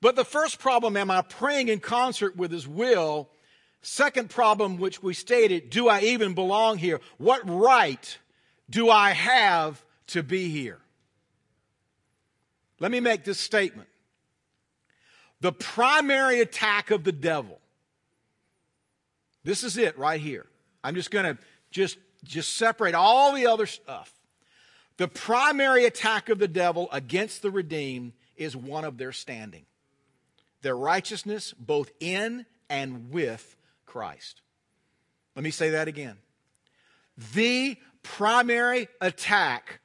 But 0.00 0.16
the 0.16 0.24
first 0.24 0.58
problem, 0.58 0.96
am 0.96 1.10
I 1.10 1.22
praying 1.22 1.68
in 1.68 1.80
concert 1.80 2.36
with 2.36 2.52
His 2.52 2.68
will? 2.68 3.28
Second 3.82 4.30
problem, 4.30 4.78
which 4.78 5.02
we 5.02 5.14
stated, 5.14 5.70
do 5.70 5.88
I 5.88 6.00
even 6.00 6.34
belong 6.34 6.78
here? 6.78 7.00
What 7.16 7.42
right 7.48 8.18
do 8.68 8.90
I 8.90 9.10
have 9.10 9.84
to 10.08 10.22
be 10.22 10.48
here? 10.48 10.78
Let 12.80 12.90
me 12.90 13.00
make 13.00 13.24
this 13.24 13.40
statement. 13.40 13.88
The 15.40 15.52
primary 15.52 16.40
attack 16.40 16.90
of 16.90 17.04
the 17.04 17.12
devil, 17.12 17.60
this 19.44 19.62
is 19.62 19.76
it 19.76 19.96
right 19.98 20.20
here. 20.20 20.46
I'm 20.82 20.94
just 20.94 21.10
going 21.10 21.36
to 21.36 21.42
just, 21.70 21.98
just 22.24 22.56
separate 22.56 22.94
all 22.94 23.32
the 23.32 23.46
other 23.46 23.66
stuff. 23.66 24.12
The 24.96 25.08
primary 25.08 25.84
attack 25.84 26.28
of 26.28 26.40
the 26.40 26.48
devil 26.48 26.88
against 26.92 27.42
the 27.42 27.50
redeemed 27.50 28.12
is 28.36 28.56
one 28.56 28.84
of 28.84 28.98
their 28.98 29.12
standing 29.12 29.64
their 30.62 30.76
righteousness 30.76 31.54
both 31.58 31.90
in 32.00 32.46
and 32.68 33.10
with 33.10 33.56
Christ. 33.86 34.42
Let 35.34 35.42
me 35.44 35.50
say 35.50 35.70
that 35.70 35.88
again. 35.88 36.16
The 37.34 37.76
primary 38.02 38.88
attack 39.00 39.80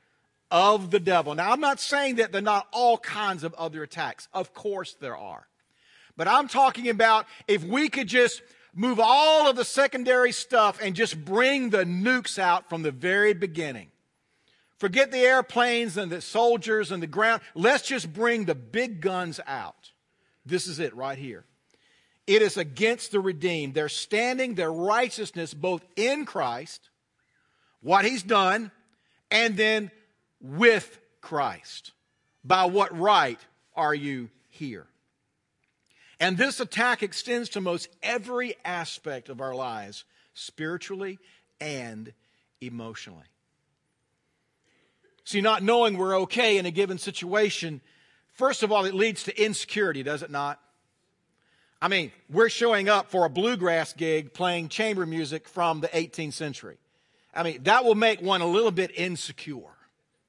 of 0.52 0.92
the 0.92 1.00
devil. 1.00 1.34
Now, 1.36 1.52
I'm 1.52 1.60
not 1.60 1.80
saying 1.80 2.16
that 2.16 2.32
there 2.32 2.40
are 2.40 2.44
not 2.44 2.68
all 2.72 2.98
kinds 2.98 3.44
of 3.44 3.54
other 3.56 3.82
attacks. 3.84 4.28
Of 4.34 4.54
course 4.54 4.96
there 5.00 5.18
are. 5.18 5.48
But 6.16 6.28
I'm 6.28 6.48
talking 6.48 6.90
about 6.90 7.26
if 7.48 7.64
we 7.64 7.90
could 7.90 8.08
just 8.08 8.44
move 8.74 9.00
all 9.00 9.50
of 9.50 9.56
the 9.56 9.66
secondary 9.66 10.32
stuff 10.32 10.80
and 10.82 10.96
just 10.96 11.24
bring 11.24 11.70
the 11.70 11.86
nukes 11.86 12.38
out 12.38 12.70
from 12.70 12.84
the 12.84 12.92
very 12.92 13.34
beginning. 13.34 13.90
Forget 14.78 15.12
the 15.12 15.20
airplanes 15.20 15.98
and 15.98 16.12
the 16.12 16.22
soldiers 16.22 16.92
and 16.92 17.02
the 17.02 17.08
ground. 17.08 17.42
Let's 17.56 17.88
just 17.88 18.12
bring 18.12 18.46
the 18.46 18.56
big 18.56 19.02
guns 19.02 19.40
out. 19.48 19.93
This 20.46 20.68
is 20.68 20.80
it 20.80 20.96
right 20.96 21.18
here. 21.18 21.46
It 22.26 22.42
is 22.42 22.58
against 22.58 23.12
the 23.12 23.20
redeemed. 23.20 23.74
They're 23.74 23.90
standing 23.90 24.56
their 24.56 24.72
righteousness 24.72 25.54
both 25.54 25.84
in 25.96 26.26
Christ, 26.26 26.90
what 27.82 28.06
he's 28.06 28.24
done, 28.24 28.72
and 29.30 29.58
then 29.58 29.92
with 30.40 31.00
Christ. 31.22 31.92
By 32.44 32.66
what 32.66 32.98
right 32.98 33.40
are 33.76 33.96
you 33.96 34.30
here? 34.50 34.88
And 36.20 36.38
this 36.38 36.60
attack 36.60 37.04
extends 37.04 37.50
to 37.50 37.62
most 37.62 37.90
every 38.02 38.56
aspect 38.64 39.28
of 39.28 39.42
our 39.42 39.54
lives, 39.54 40.06
spiritually 40.34 41.20
and 41.60 42.14
emotionally. 42.62 43.26
See, 45.26 45.42
not 45.42 45.64
knowing 45.64 45.98
we're 45.98 46.20
okay 46.22 46.58
in 46.58 46.66
a 46.66 46.72
given 46.72 46.98
situation, 46.98 47.82
first 48.34 48.64
of 48.64 48.72
all, 48.72 48.86
it 48.86 48.94
leads 48.94 49.24
to 49.24 49.44
insecurity, 49.44 50.04
does 50.04 50.24
it 50.24 50.32
not? 50.32 50.60
I 51.82 51.90
mean, 51.90 52.12
we're 52.30 52.50
showing 52.50 52.88
up 52.88 53.12
for 53.12 53.26
a 53.26 53.30
bluegrass 53.30 53.92
gig 53.94 54.34
playing 54.34 54.70
chamber 54.70 55.06
music 55.06 55.50
from 55.50 55.82
the 55.82 55.90
18th 55.90 56.34
century. 56.34 56.78
I 57.36 57.44
mean, 57.44 57.64
that 57.64 57.84
will 57.84 57.96
make 57.96 58.22
one 58.22 58.42
a 58.42 58.48
little 58.48 58.72
bit 58.72 58.92
insecure 58.96 59.76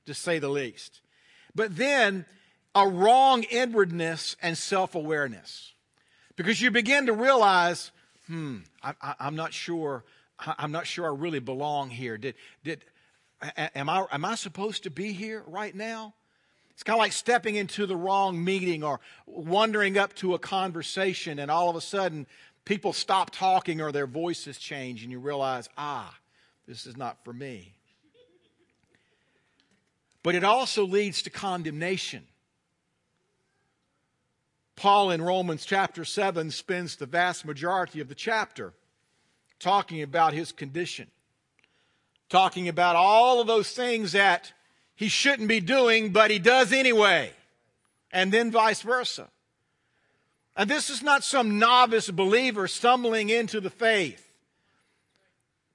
to 0.07 0.15
say 0.15 0.39
the 0.39 0.49
least. 0.49 1.01
But 1.55 1.77
then 1.77 2.27
a 2.75 2.89
wrong 2.89 3.45
inwardness 3.45 4.37
and 4.43 4.59
self 4.59 4.95
awareness. 4.95 5.73
Because 6.37 6.61
you 6.61 6.71
begin 6.73 7.07
to 7.07 7.13
realize, 7.13 7.93
hmm, 8.27 8.59
I, 8.83 9.15
am 9.21 9.37
not 9.37 9.53
sure. 9.53 10.05
I'm 10.41 10.73
not 10.73 10.87
sure 10.87 11.07
I 11.07 11.15
really 11.15 11.39
belong 11.39 11.91
here. 11.91 12.19
Did, 12.19 12.35
did, 12.65 12.85
am 13.57 13.89
I, 13.89 14.05
am 14.11 14.25
I 14.25 14.35
supposed 14.35 14.83
to 14.83 14.91
be 14.91 15.13
here 15.13 15.45
right 15.47 15.75
now? 15.75 16.15
It's 16.75 16.83
kind 16.83 16.97
of 16.97 17.01
like 17.01 17.13
stepping 17.13 17.55
into 17.55 17.87
the 17.87 17.97
wrong 17.97 18.43
meeting 18.43 18.83
or 18.83 19.01
wandering 19.27 19.97
up 19.97 20.15
to 20.17 20.35
a 20.35 20.39
conversation 20.39 21.39
and 21.39 21.51
all 21.51 21.71
of 21.71 21.77
a 21.77 21.81
sudden 21.81 22.27
people 22.65 22.93
stop 22.93 23.31
talking 23.31 23.81
or 23.81 23.93
their 23.93 24.07
voices 24.07 24.59
change 24.59 25.03
and 25.03 25.11
you 25.11 25.19
realize, 25.19 25.69
ah, 25.79 26.15
this 26.67 26.87
is 26.87 26.97
not 26.97 27.23
for 27.25 27.33
me 27.33 27.75
but 30.25 30.35
it 30.35 30.43
also 30.43 30.87
leads 30.87 31.23
to 31.23 31.31
condemnation. 31.31 32.25
Paul 34.75 35.13
in 35.13 35.23
Romans 35.23 35.67
chapter 35.67 36.05
7 36.05 36.51
spends 36.51 36.97
the 36.97 37.07
vast 37.07 37.45
majority 37.45 38.01
of 38.01 38.09
the 38.09 38.15
chapter 38.15 38.73
talking 39.61 40.03
about 40.03 40.33
his 40.33 40.51
condition, 40.51 41.09
talking 42.31 42.69
about 42.69 42.97
all 42.97 43.41
of 43.41 43.47
those 43.47 43.71
things 43.73 44.13
that 44.13 44.53
he 44.95 45.09
shouldn't 45.09 45.49
be 45.49 45.61
doing, 45.61 46.11
but 46.11 46.31
he 46.31 46.39
does 46.39 46.73
anyway, 46.73 47.33
and 48.13 48.33
then 48.33 48.51
vice 48.51 48.83
versa. 48.83 49.29
And 50.57 50.71
this 50.71 50.89
is 50.89 51.03
not 51.03 51.25
some 51.25 51.59
novice 51.59 52.11
believer 52.11 52.69
stumbling 52.69 53.29
into 53.29 53.61
the 53.61 53.71
faith. 53.71 54.21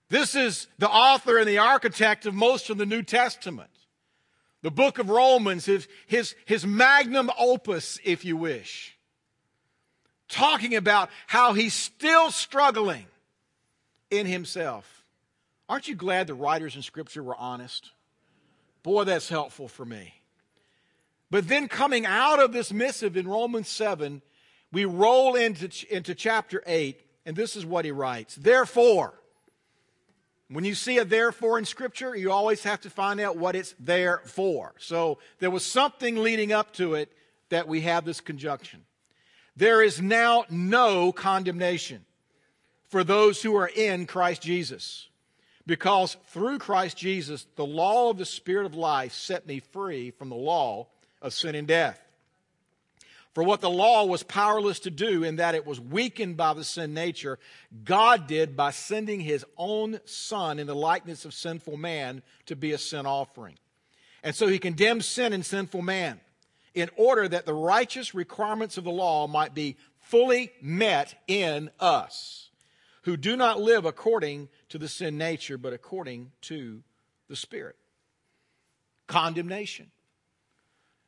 This 0.09 0.35
is 0.35 0.67
the 0.79 0.89
author 0.89 1.37
and 1.37 1.47
the 1.47 1.57
architect 1.57 2.25
of 2.25 2.33
most 2.33 2.69
of 2.69 2.77
the 2.77 2.85
New 2.85 3.03
Testament. 3.03 3.69
The 4.61 4.71
book 4.71 4.99
of 4.99 5.09
Romans, 5.09 5.65
his, 5.65 5.87
his, 6.07 6.35
his 6.45 6.65
magnum 6.65 7.29
opus, 7.37 7.99
if 8.03 8.25
you 8.25 8.35
wish, 8.35 8.97
talking 10.27 10.75
about 10.75 11.09
how 11.27 11.53
he's 11.53 11.73
still 11.73 12.31
struggling 12.31 13.05
in 14.09 14.25
himself. 14.25 15.05
Aren't 15.67 15.87
you 15.87 15.95
glad 15.95 16.27
the 16.27 16.33
writers 16.33 16.75
in 16.75 16.81
Scripture 16.81 17.21
were 17.21 17.35
honest? 17.37 17.91
Boy, 18.83 19.03
that's 19.03 19.29
helpful 19.29 19.67
for 19.67 19.85
me. 19.85 20.13
But 21.31 21.47
then 21.47 21.67
coming 21.67 22.05
out 22.05 22.39
of 22.39 22.53
this 22.53 22.73
missive 22.73 23.15
in 23.15 23.27
Romans 23.27 23.67
7, 23.67 24.21
we 24.71 24.85
roll 24.85 25.35
into, 25.35 25.69
into 25.93 26.15
chapter 26.15 26.63
8, 26.65 26.99
and 27.25 27.35
this 27.35 27.55
is 27.55 27.65
what 27.65 27.85
he 27.85 27.91
writes. 27.91 28.35
Therefore, 28.35 29.13
When 30.51 30.65
you 30.65 30.73
see 30.73 30.97
a 30.97 31.05
therefore 31.05 31.59
in 31.59 31.65
Scripture, 31.65 32.15
you 32.15 32.31
always 32.31 32.63
have 32.63 32.81
to 32.81 32.89
find 32.89 33.19
out 33.19 33.37
what 33.37 33.55
it's 33.55 33.75
there 33.79 34.21
for. 34.25 34.73
So 34.79 35.19
there 35.37 35.51
was 35.51 35.63
something 35.63 36.17
leading 36.17 36.51
up 36.51 36.73
to 36.73 36.95
it 36.95 37.11
that 37.49 37.67
we 37.67 37.81
have 37.81 38.03
this 38.03 38.19
conjunction. 38.19 38.83
There 39.55 39.83
is 39.83 40.01
now 40.01 40.45
no 40.49 41.11
condemnation 41.11 42.03
for 42.87 43.03
those 43.03 43.43
who 43.43 43.55
are 43.55 43.69
in 43.73 44.07
Christ 44.07 44.41
Jesus. 44.41 45.08
Because 45.69 46.17
through 46.29 46.57
Christ 46.57 46.97
Jesus, 46.97 47.45
the 47.55 47.63
law 47.63 48.09
of 48.09 48.17
the 48.17 48.25
Spirit 48.25 48.65
of 48.65 48.73
life 48.73 49.13
set 49.13 49.45
me 49.45 49.59
free 49.59 50.09
from 50.09 50.29
the 50.29 50.35
law 50.35 50.87
of 51.21 51.31
sin 51.31 51.53
and 51.53 51.67
death. 51.67 52.01
For 53.35 53.43
what 53.43 53.61
the 53.61 53.69
law 53.69 54.05
was 54.05 54.23
powerless 54.23 54.79
to 54.79 54.89
do, 54.89 55.23
in 55.23 55.35
that 55.35 55.53
it 55.53 55.67
was 55.67 55.79
weakened 55.79 56.37
by 56.37 56.55
the 56.55 56.63
sin 56.63 56.95
nature, 56.95 57.37
God 57.83 58.25
did 58.25 58.57
by 58.57 58.71
sending 58.71 59.19
his 59.19 59.45
own 59.57 59.99
Son 60.05 60.57
in 60.57 60.65
the 60.65 60.73
likeness 60.73 61.23
of 61.23 61.35
sinful 61.35 61.77
man 61.77 62.23
to 62.47 62.55
be 62.55 62.71
a 62.71 62.79
sin 62.79 63.05
offering. 63.05 63.53
And 64.23 64.35
so 64.35 64.47
he 64.47 64.57
condemned 64.57 65.05
sin 65.05 65.33
and 65.33 65.45
sinful 65.45 65.83
man 65.83 66.19
in 66.73 66.89
order 66.95 67.27
that 67.27 67.45
the 67.45 67.53
righteous 67.53 68.15
requirements 68.15 68.79
of 68.79 68.85
the 68.85 68.89
law 68.89 69.27
might 69.27 69.53
be 69.53 69.77
fully 69.99 70.51
met 70.63 71.13
in 71.27 71.69
us, 71.79 72.48
who 73.09 73.17
do 73.17 73.35
not 73.35 73.59
live 73.59 73.85
according 73.85 74.47
to 74.69 74.77
the 74.77 74.87
sin 74.87 75.17
nature, 75.17 75.57
but 75.57 75.73
according 75.73 76.31
to 76.41 76.83
the 77.27 77.35
Spirit. 77.35 77.75
Condemnation 79.07 79.89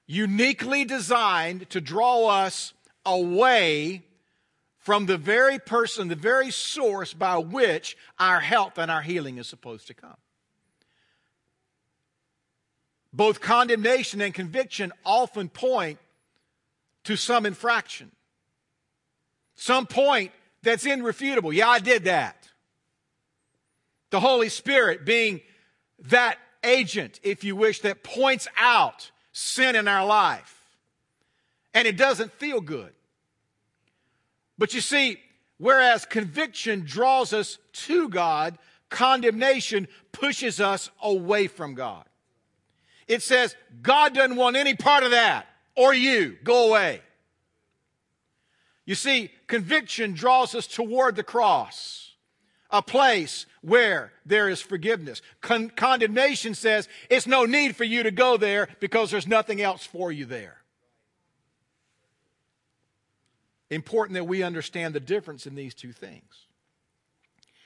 uniquely 0.08 0.84
designed 0.84 1.70
to 1.70 1.80
draw 1.80 2.28
us 2.28 2.74
away 3.06 4.02
from 4.80 5.06
the 5.06 5.18
very 5.18 5.60
person, 5.60 6.08
the 6.08 6.16
very 6.16 6.50
source 6.50 7.14
by 7.14 7.38
which 7.38 7.96
our 8.18 8.40
health 8.40 8.80
and 8.80 8.90
our 8.90 9.04
healing 9.04 9.38
is 9.38 9.48
supposed 9.48 9.86
to 9.86 9.94
come. 9.94 10.18
Both 13.14 13.42
condemnation 13.42 14.22
and 14.22 14.34
conviction 14.34 14.92
often 15.06 15.50
point 15.50 16.00
to 17.04 17.16
some 17.16 17.46
infraction, 17.46 18.12
some 19.54 19.86
point 19.86 20.32
that's 20.64 20.86
irrefutable. 20.86 21.54
Yeah, 21.54 21.70
I 21.70 21.80
did 21.80 22.06
that. 22.06 22.50
The 24.12 24.20
Holy 24.20 24.50
Spirit 24.50 25.06
being 25.06 25.42
that 26.10 26.38
agent, 26.64 27.20
if 27.24 27.44
you 27.44 27.56
wish, 27.56 27.82
that 27.82 28.04
points 28.04 28.48
out 28.58 29.12
sin 29.32 29.76
in 29.76 29.88
our 29.88 30.06
life. 30.06 30.58
And 31.74 31.88
it 31.88 31.98
doesn't 31.98 32.32
feel 32.34 32.62
good. 32.62 32.92
But 34.58 34.74
you 34.74 34.82
see, 34.82 35.18
whereas 35.58 36.06
conviction 36.06 36.84
draws 36.86 37.34
us 37.34 37.58
to 37.74 38.10
God, 38.10 38.58
condemnation 38.90 39.88
pushes 40.12 40.60
us 40.60 40.92
away 41.02 41.48
from 41.48 41.74
God. 41.74 42.04
It 43.08 43.22
says, 43.22 43.56
God 43.82 44.14
doesn't 44.14 44.36
want 44.36 44.56
any 44.56 44.76
part 44.76 45.04
of 45.04 45.12
that, 45.12 45.48
or 45.76 45.94
you. 45.94 46.38
Go 46.44 46.70
away. 46.70 47.02
You 48.86 48.96
see, 48.96 49.32
conviction 49.48 50.14
draws 50.14 50.56
us 50.56 50.68
toward 50.68 51.16
the 51.16 51.24
cross 51.24 52.12
a 52.72 52.82
place 52.82 53.46
where 53.62 54.14
there 54.26 54.50
is 54.50 54.62
forgiveness. 54.62 55.22
Con- 55.42 55.70
condemnation 55.70 56.56
says 56.56 56.88
it's 57.10 57.28
no 57.28 57.46
need 57.46 57.76
for 57.76 57.84
you 57.84 58.04
to 58.04 58.12
go 58.12 58.38
there 58.38 58.70
because 58.80 59.12
there's 59.12 59.28
nothing 59.28 59.62
else 59.62 59.86
for 59.86 60.12
you 60.12 60.26
there. 60.26 60.58
Important 63.70 64.16
that 64.16 64.26
we 64.26 64.44
understand 64.44 64.96
the 64.96 65.00
difference 65.00 65.46
in 65.46 65.56
these 65.56 65.74
two 65.74 65.92
things. 65.92 66.48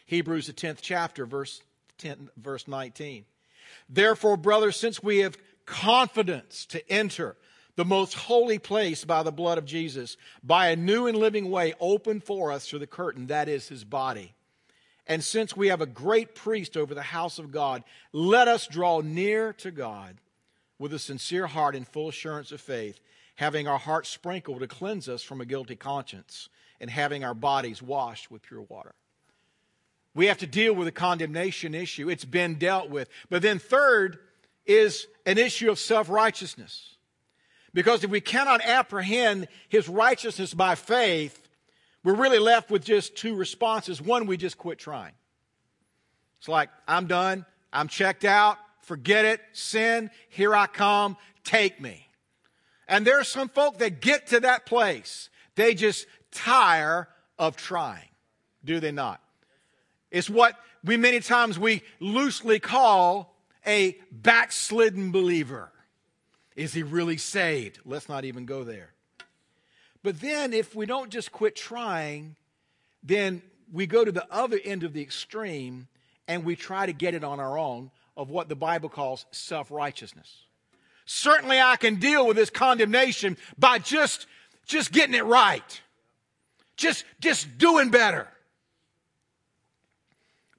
Hebrews, 0.05 0.47
the 0.47 0.53
10th 0.53 0.79
chapter, 0.81 1.25
verse, 1.25 1.61
10, 1.97 2.29
verse 2.37 2.67
19. 2.67 3.25
Therefore, 3.89 4.37
brothers, 4.37 4.75
since 4.75 5.01
we 5.01 5.19
have 5.19 5.37
confidence 5.65 6.65
to 6.67 6.91
enter 6.91 7.35
the 7.75 7.85
most 7.85 8.13
holy 8.13 8.59
place 8.59 9.03
by 9.03 9.23
the 9.23 9.31
blood 9.31 9.57
of 9.57 9.65
Jesus, 9.65 10.17
by 10.43 10.69
a 10.69 10.75
new 10.75 11.07
and 11.07 11.17
living 11.17 11.49
way 11.49 11.73
open 11.79 12.21
for 12.21 12.51
us 12.51 12.67
through 12.67 12.79
the 12.79 12.87
curtain, 12.87 13.27
that 13.27 13.49
is 13.49 13.67
his 13.67 13.83
body 13.83 14.35
and 15.07 15.23
since 15.23 15.55
we 15.55 15.67
have 15.67 15.81
a 15.81 15.85
great 15.85 16.33
priest 16.33 16.75
over 16.75 16.95
the 16.95 17.01
house 17.01 17.37
of 17.37 17.51
God, 17.51 17.83
let 18.11 18.47
us 18.47 18.67
draw 18.67 19.01
near 19.01 19.53
to 19.53 19.71
God 19.71 20.17
with 20.79 20.93
a 20.93 20.99
sincere 20.99 21.47
heart 21.47 21.75
and 21.75 21.87
full 21.87 22.09
assurance 22.09 22.51
of 22.51 22.59
faith, 22.59 22.99
having 23.35 23.67
our 23.67 23.77
hearts 23.77 24.09
sprinkled 24.09 24.61
to 24.61 24.67
cleanse 24.67 25.07
us 25.07 25.21
from 25.21 25.41
a 25.41 25.45
guilty 25.45 25.75
conscience, 25.75 26.49
and 26.81 26.89
having 26.89 27.23
our 27.23 27.33
bodies 27.33 27.81
washed 27.81 28.31
with 28.31 28.41
pure 28.41 28.63
water. 28.63 28.95
We 30.13 30.25
have 30.25 30.37
to 30.39 30.47
deal 30.47 30.73
with 30.73 30.87
the 30.87 30.91
condemnation 30.91 31.75
issue. 31.75 32.09
It's 32.09 32.25
been 32.25 32.55
dealt 32.55 32.89
with. 32.89 33.09
But 33.29 33.41
then, 33.41 33.59
third, 33.59 34.17
is 34.65 35.07
an 35.25 35.37
issue 35.37 35.69
of 35.69 35.77
self 35.77 36.09
righteousness. 36.09 36.94
Because 37.75 38.05
if 38.05 38.09
we 38.09 38.21
cannot 38.21 38.61
apprehend 38.61 39.49
his 39.67 39.89
righteousness 39.89 40.53
by 40.53 40.75
faith, 40.75 41.39
we're 42.05 42.15
really 42.15 42.39
left 42.39 42.71
with 42.71 42.85
just 42.85 43.17
two 43.17 43.35
responses. 43.35 44.01
One, 44.01 44.27
we 44.27 44.37
just 44.37 44.57
quit 44.57 44.79
trying. 44.79 45.11
It's 46.39 46.47
like, 46.47 46.69
I'm 46.87 47.05
done. 47.05 47.45
I'm 47.73 47.89
checked 47.89 48.23
out. 48.23 48.57
Forget 48.79 49.25
it. 49.25 49.41
Sin. 49.51 50.09
Here 50.29 50.55
I 50.55 50.67
come. 50.67 51.17
Take 51.43 51.81
me. 51.81 52.07
And 52.87 53.05
there 53.05 53.19
are 53.19 53.25
some 53.25 53.49
folk 53.49 53.79
that 53.79 53.99
get 53.99 54.27
to 54.27 54.39
that 54.39 54.65
place. 54.65 55.29
They 55.55 55.75
just 55.75 56.07
tire 56.31 57.09
of 57.37 57.57
trying. 57.57 58.07
Do 58.63 58.79
they 58.79 58.93
not? 58.93 59.19
It's 60.11 60.29
what 60.29 60.55
we 60.81 60.95
many 60.95 61.19
times 61.19 61.59
we 61.59 61.81
loosely 61.99 62.59
call 62.59 63.35
a 63.67 63.97
backslidden 64.13 65.11
believer. 65.11 65.73
Is 66.55 66.73
he 66.73 66.83
really 66.83 67.17
saved? 67.17 67.79
Let's 67.85 68.07
not 68.07 68.25
even 68.25 68.45
go 68.45 68.63
there. 68.63 68.91
But 70.03 70.21
then, 70.21 70.53
if 70.53 70.75
we 70.75 70.85
don't 70.85 71.09
just 71.09 71.31
quit 71.31 71.55
trying, 71.55 72.35
then 73.03 73.41
we 73.71 73.87
go 73.87 74.05
to 74.05 74.11
the 74.11 74.27
other 74.31 74.59
end 74.63 74.83
of 74.83 74.93
the 74.93 75.01
extreme 75.01 75.87
and 76.27 76.45
we 76.45 76.55
try 76.55 76.85
to 76.85 76.93
get 76.93 77.13
it 77.13 77.23
on 77.23 77.39
our 77.39 77.57
own 77.57 77.91
of 78.15 78.29
what 78.29 78.47
the 78.47 78.55
Bible 78.55 78.89
calls 78.89 79.25
self 79.31 79.71
righteousness. 79.71 80.43
Certainly, 81.05 81.59
I 81.59 81.75
can 81.75 81.95
deal 81.95 82.25
with 82.25 82.37
this 82.37 82.49
condemnation 82.49 83.37
by 83.57 83.79
just, 83.79 84.27
just 84.65 84.91
getting 84.91 85.15
it 85.15 85.25
right, 85.25 85.81
just, 86.77 87.05
just 87.19 87.57
doing 87.57 87.89
better. 87.89 88.27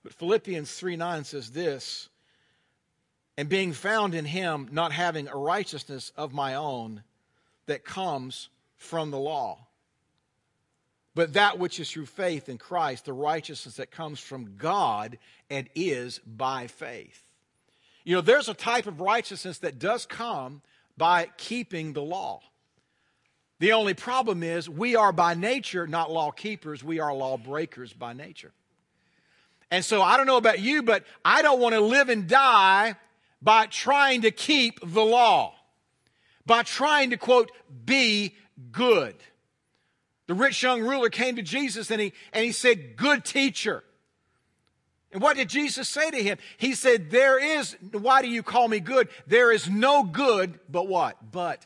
But 0.04 0.12
Philippians 0.14 0.72
3 0.72 0.96
9 0.96 1.24
says 1.24 1.50
this, 1.50 2.08
and 3.36 3.48
being 3.48 3.72
found 3.72 4.14
in 4.14 4.24
him, 4.24 4.68
not 4.72 4.92
having 4.92 5.28
a 5.28 5.36
righteousness 5.36 6.12
of 6.16 6.32
my 6.32 6.54
own 6.54 7.02
that 7.66 7.84
comes 7.84 8.48
from 8.76 9.10
the 9.10 9.18
law. 9.18 9.58
But 11.14 11.32
that 11.34 11.58
which 11.58 11.80
is 11.80 11.90
through 11.90 12.06
faith 12.06 12.48
in 12.48 12.58
Christ, 12.58 13.06
the 13.06 13.12
righteousness 13.12 13.76
that 13.76 13.90
comes 13.90 14.20
from 14.20 14.56
God 14.58 15.18
and 15.48 15.68
is 15.74 16.20
by 16.20 16.66
faith. 16.66 17.22
You 18.04 18.14
know, 18.14 18.20
there's 18.20 18.48
a 18.48 18.54
type 18.54 18.86
of 18.86 19.00
righteousness 19.00 19.58
that 19.58 19.78
does 19.78 20.06
come 20.06 20.62
by 20.96 21.28
keeping 21.36 21.92
the 21.92 22.02
law. 22.02 22.40
The 23.58 23.72
only 23.72 23.94
problem 23.94 24.42
is 24.42 24.68
we 24.68 24.96
are 24.96 25.12
by 25.12 25.34
nature 25.34 25.86
not 25.86 26.10
law 26.10 26.30
keepers, 26.30 26.84
we 26.84 27.00
are 27.00 27.12
law 27.14 27.38
breakers 27.38 27.92
by 27.92 28.12
nature. 28.12 28.52
And 29.70 29.84
so 29.84 30.02
I 30.02 30.16
don't 30.16 30.26
know 30.26 30.36
about 30.36 30.60
you, 30.60 30.82
but 30.82 31.04
I 31.24 31.42
don't 31.42 31.60
want 31.60 31.74
to 31.74 31.80
live 31.80 32.08
and 32.08 32.28
die 32.28 32.96
by 33.42 33.66
trying 33.66 34.22
to 34.22 34.30
keep 34.30 34.80
the 34.82 35.04
law, 35.04 35.54
by 36.44 36.62
trying 36.62 37.10
to, 37.10 37.16
quote, 37.16 37.50
be 37.84 38.34
good. 38.72 39.14
The 40.26 40.34
rich 40.34 40.62
young 40.62 40.82
ruler 40.82 41.08
came 41.08 41.36
to 41.36 41.42
Jesus 41.42 41.90
and 41.90 42.00
he, 42.00 42.12
and 42.32 42.44
he 42.44 42.52
said, 42.52 42.96
Good 42.96 43.24
teacher. 43.24 43.84
And 45.12 45.22
what 45.22 45.36
did 45.36 45.48
Jesus 45.48 45.88
say 45.88 46.10
to 46.10 46.22
him? 46.22 46.38
He 46.56 46.74
said, 46.74 47.10
There 47.10 47.38
is, 47.38 47.76
why 47.92 48.22
do 48.22 48.28
you 48.28 48.42
call 48.42 48.66
me 48.68 48.80
good? 48.80 49.08
There 49.26 49.52
is 49.52 49.70
no 49.70 50.02
good 50.02 50.58
but 50.68 50.88
what? 50.88 51.16
But 51.30 51.64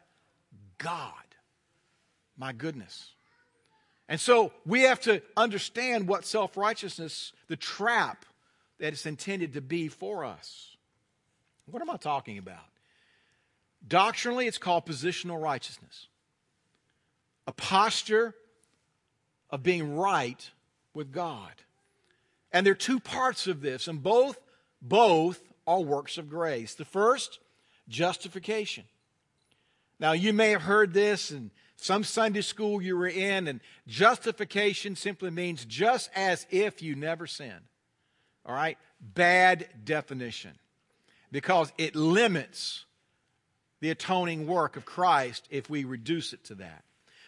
God. 0.79 1.15
My 2.37 2.53
goodness. 2.53 3.13
And 4.09 4.21
so 4.21 4.53
we 4.67 4.83
have 4.83 5.01
to 5.03 5.23
understand 5.37 6.09
what 6.09 6.25
self 6.25 6.57
righteousness, 6.57 7.33
the 7.49 7.57
trap 7.57 8.25
that 8.79 8.93
it's 8.93 9.07
intended 9.07 9.55
to 9.55 9.61
be 9.61 9.89
for 9.89 10.25
us. 10.25 10.70
What 11.71 11.83
am 11.83 11.91
I 11.91 11.97
talking 11.97 12.39
about? 12.39 12.59
Doctrinally, 13.87 14.47
it's 14.47 14.59
called 14.59 14.87
positional 14.87 15.41
righteousness 15.41 16.09
a 17.47 17.53
posture 17.53 18.35
of 19.49 19.63
being 19.63 19.97
right 19.97 20.51
with 20.95 21.11
God. 21.11 21.53
And 22.53 22.65
there 22.65 22.73
are 22.73 22.77
two 22.77 23.01
parts 23.01 23.49
of 23.49 23.61
this, 23.61 23.89
and 23.89 24.01
both, 24.03 24.39
both 24.81 25.41
are 25.67 25.81
works 25.81 26.17
of 26.17 26.29
grace. 26.29 26.75
The 26.75 26.85
first, 26.85 27.41
justification. 27.89 28.85
Now, 29.99 30.13
you 30.13 30.33
may 30.33 30.51
have 30.51 30.63
heard 30.63 30.93
this 30.93 31.33
in 31.33 31.51
some 31.77 32.05
Sunday 32.05 32.43
school 32.43 32.81
you 32.81 32.97
were 32.97 33.09
in, 33.09 33.49
and 33.49 33.61
justification 33.89 34.95
simply 34.95 35.31
means 35.31 35.65
just 35.65 36.11
as 36.15 36.47
if 36.51 36.83
you 36.83 36.95
never 36.95 37.27
sinned. 37.27 37.65
All 38.47 38.55
right? 38.55 38.79
Bad 39.01 39.67
definition 39.83 40.53
because 41.33 41.73
it 41.79 41.95
limits 41.95 42.85
the 43.81 43.91
atoning 43.91 44.47
work 44.47 44.77
of 44.77 44.85
Christ 44.85 45.47
if 45.51 45.71
we 45.71 45.85
reduce 45.85 46.33
it 46.33 46.45
to 46.45 46.55
that. 46.57 46.85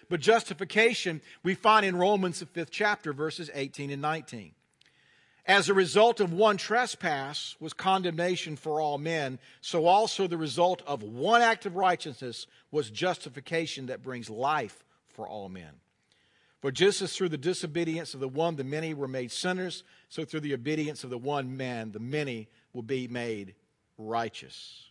But 0.08 0.20
justification 0.20 1.22
we 1.42 1.54
find 1.54 1.86
in 1.86 1.96
Romans, 1.96 2.40
the 2.40 2.46
fifth 2.46 2.70
chapter, 2.70 3.12
verses 3.12 3.50
18 3.54 3.90
and 3.90 4.02
19. 4.02 4.52
As 5.46 5.68
a 5.68 5.74
result 5.74 6.20
of 6.20 6.32
one 6.32 6.56
trespass 6.56 7.56
was 7.58 7.72
condemnation 7.72 8.54
for 8.54 8.80
all 8.80 8.98
men, 8.98 9.38
so 9.60 9.86
also 9.86 10.26
the 10.26 10.36
result 10.36 10.82
of 10.86 11.02
one 11.02 11.42
act 11.42 11.66
of 11.66 11.74
righteousness 11.74 12.46
was 12.70 12.90
justification 12.90 13.86
that 13.86 14.02
brings 14.02 14.30
life 14.30 14.84
for 15.08 15.26
all 15.26 15.48
men. 15.48 15.80
For 16.60 16.70
just 16.70 17.02
as 17.02 17.16
through 17.16 17.30
the 17.30 17.38
disobedience 17.38 18.14
of 18.14 18.20
the 18.20 18.28
one 18.28 18.54
the 18.54 18.62
many 18.62 18.94
were 18.94 19.08
made 19.08 19.32
sinners, 19.32 19.82
so 20.08 20.24
through 20.24 20.40
the 20.40 20.54
obedience 20.54 21.02
of 21.02 21.10
the 21.10 21.18
one 21.18 21.56
man 21.56 21.90
the 21.90 21.98
many 21.98 22.48
will 22.72 22.82
be 22.82 23.08
made 23.08 23.54
righteous. 23.98 24.88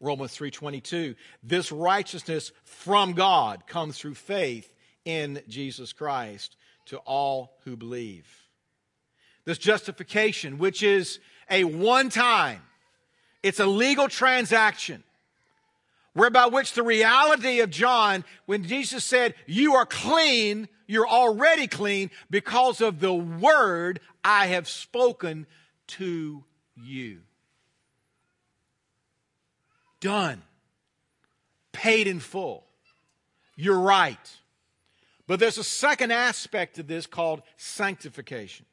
Romans 0.00 0.36
3:22 0.36 1.16
This 1.42 1.72
righteousness 1.72 2.52
from 2.64 3.12
God 3.12 3.66
comes 3.66 3.98
through 3.98 4.14
faith 4.14 4.72
in 5.04 5.42
Jesus 5.48 5.92
Christ 5.92 6.56
to 6.86 6.98
all 6.98 7.58
who 7.64 7.76
believe 7.76 8.46
this 9.46 9.58
justification, 9.58 10.58
which 10.58 10.82
is 10.82 11.20
a 11.48 11.64
one 11.64 12.10
time, 12.10 12.60
it's 13.42 13.60
a 13.60 13.66
legal 13.66 14.08
transaction 14.08 15.02
whereby 16.12 16.46
which 16.46 16.72
the 16.72 16.82
reality 16.82 17.60
of 17.60 17.70
John, 17.70 18.24
when 18.46 18.64
Jesus 18.64 19.04
said, 19.04 19.34
You 19.46 19.74
are 19.74 19.86
clean, 19.86 20.68
you're 20.86 21.08
already 21.08 21.68
clean 21.68 22.10
because 22.28 22.80
of 22.80 23.00
the 23.00 23.14
word 23.14 24.00
I 24.24 24.48
have 24.48 24.68
spoken 24.68 25.46
to 25.88 26.44
you. 26.74 27.20
Done. 30.06 30.40
Paid 31.72 32.06
in 32.06 32.20
full. 32.20 32.64
You're 33.56 33.80
right. 33.80 34.36
But 35.26 35.40
there's 35.40 35.58
a 35.58 35.64
second 35.64 36.12
aspect 36.12 36.78
of 36.78 36.86
this 36.86 37.08
called 37.08 37.42
sanctification. 37.56 38.66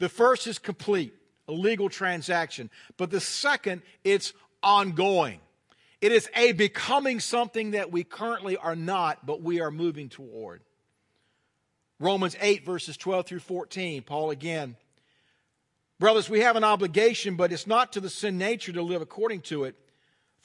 The 0.00 0.10
first 0.10 0.46
is 0.46 0.58
complete, 0.58 1.14
a 1.48 1.52
legal 1.52 1.88
transaction. 1.88 2.68
But 2.98 3.10
the 3.10 3.22
second, 3.22 3.80
it's 4.04 4.34
ongoing. 4.62 5.40
It 6.02 6.12
is 6.12 6.28
a 6.36 6.52
becoming 6.52 7.20
something 7.20 7.70
that 7.70 7.90
we 7.90 8.04
currently 8.04 8.58
are 8.58 8.76
not, 8.76 9.24
but 9.24 9.40
we 9.40 9.62
are 9.62 9.70
moving 9.70 10.10
toward. 10.10 10.60
Romans 11.98 12.36
8, 12.38 12.66
verses 12.66 12.98
12 12.98 13.26
through 13.26 13.38
14, 13.38 14.02
Paul 14.02 14.30
again. 14.30 14.76
Brothers, 15.98 16.28
we 16.28 16.40
have 16.40 16.56
an 16.56 16.64
obligation, 16.64 17.36
but 17.36 17.50
it's 17.50 17.66
not 17.66 17.94
to 17.94 18.00
the 18.00 18.10
sin 18.10 18.36
nature 18.36 18.72
to 18.72 18.82
live 18.82 19.00
according 19.00 19.40
to 19.40 19.64
it. 19.64 19.76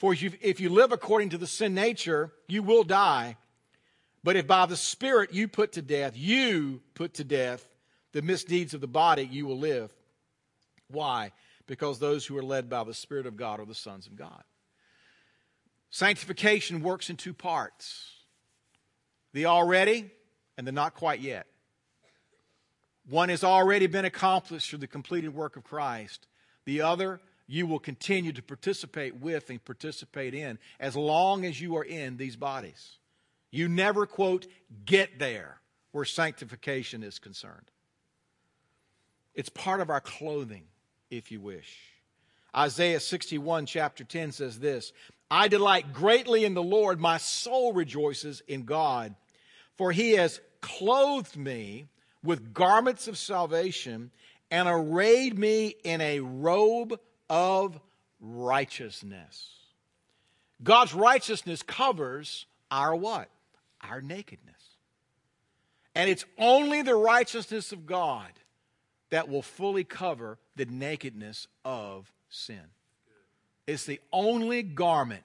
For 0.00 0.14
if 0.14 0.60
you, 0.60 0.70
live 0.70 0.92
according 0.92 1.28
to 1.28 1.38
the 1.38 1.46
sin 1.46 1.74
nature, 1.74 2.32
you 2.48 2.62
will 2.62 2.84
die. 2.84 3.36
But 4.24 4.34
if 4.34 4.46
by 4.46 4.64
the 4.64 4.76
Spirit 4.76 5.34
you 5.34 5.46
put 5.46 5.72
to 5.72 5.82
death, 5.82 6.16
you 6.16 6.80
put 6.94 7.12
to 7.14 7.24
death 7.24 7.68
the 8.12 8.22
misdeeds 8.22 8.72
of 8.72 8.80
the 8.80 8.88
body, 8.88 9.28
you 9.30 9.44
will 9.44 9.58
live. 9.58 9.94
Why? 10.88 11.32
Because 11.66 11.98
those 11.98 12.24
who 12.24 12.38
are 12.38 12.42
led 12.42 12.70
by 12.70 12.82
the 12.82 12.94
Spirit 12.94 13.26
of 13.26 13.36
God 13.36 13.60
are 13.60 13.66
the 13.66 13.74
sons 13.74 14.06
of 14.06 14.16
God. 14.16 14.42
Sanctification 15.90 16.82
works 16.82 17.10
in 17.10 17.16
two 17.16 17.34
parts 17.34 18.12
the 19.34 19.44
already 19.44 20.10
and 20.56 20.66
the 20.66 20.72
not 20.72 20.94
quite 20.94 21.20
yet. 21.20 21.46
One 23.06 23.28
has 23.28 23.44
already 23.44 23.86
been 23.86 24.06
accomplished 24.06 24.70
through 24.70 24.78
the 24.78 24.86
completed 24.86 25.34
work 25.34 25.56
of 25.56 25.64
Christ. 25.64 26.26
The 26.64 26.80
other, 26.80 27.20
you 27.50 27.66
will 27.66 27.80
continue 27.80 28.32
to 28.32 28.42
participate 28.42 29.16
with 29.16 29.50
and 29.50 29.62
participate 29.64 30.34
in 30.34 30.56
as 30.78 30.94
long 30.94 31.44
as 31.44 31.60
you 31.60 31.76
are 31.76 31.84
in 31.84 32.16
these 32.16 32.36
bodies. 32.36 32.98
You 33.50 33.68
never, 33.68 34.06
quote, 34.06 34.46
get 34.84 35.18
there 35.18 35.60
where 35.90 36.04
sanctification 36.04 37.02
is 37.02 37.18
concerned. 37.18 37.72
It's 39.34 39.48
part 39.48 39.80
of 39.80 39.90
our 39.90 40.00
clothing, 40.00 40.62
if 41.10 41.32
you 41.32 41.40
wish. 41.40 41.76
Isaiah 42.56 43.00
61, 43.00 43.66
chapter 43.66 44.04
10 44.04 44.30
says 44.30 44.60
this 44.60 44.92
I 45.28 45.48
delight 45.48 45.92
greatly 45.92 46.44
in 46.44 46.54
the 46.54 46.62
Lord, 46.62 47.00
my 47.00 47.18
soul 47.18 47.72
rejoices 47.72 48.44
in 48.46 48.62
God, 48.62 49.16
for 49.76 49.90
he 49.90 50.12
has 50.12 50.40
clothed 50.60 51.36
me 51.36 51.88
with 52.22 52.54
garments 52.54 53.08
of 53.08 53.18
salvation 53.18 54.12
and 54.52 54.68
arrayed 54.68 55.36
me 55.36 55.74
in 55.82 56.00
a 56.00 56.20
robe 56.20 57.00
of 57.30 57.80
righteousness. 58.20 59.48
God's 60.62 60.92
righteousness 60.92 61.62
covers 61.62 62.44
our 62.70 62.94
what? 62.94 63.30
Our 63.80 64.02
nakedness. 64.02 64.50
And 65.94 66.10
it's 66.10 66.26
only 66.36 66.82
the 66.82 66.94
righteousness 66.94 67.72
of 67.72 67.86
God 67.86 68.28
that 69.10 69.28
will 69.28 69.42
fully 69.42 69.84
cover 69.84 70.38
the 70.56 70.66
nakedness 70.66 71.46
of 71.64 72.12
sin. 72.28 72.60
It's 73.66 73.84
the 73.84 74.00
only 74.12 74.62
garment 74.62 75.22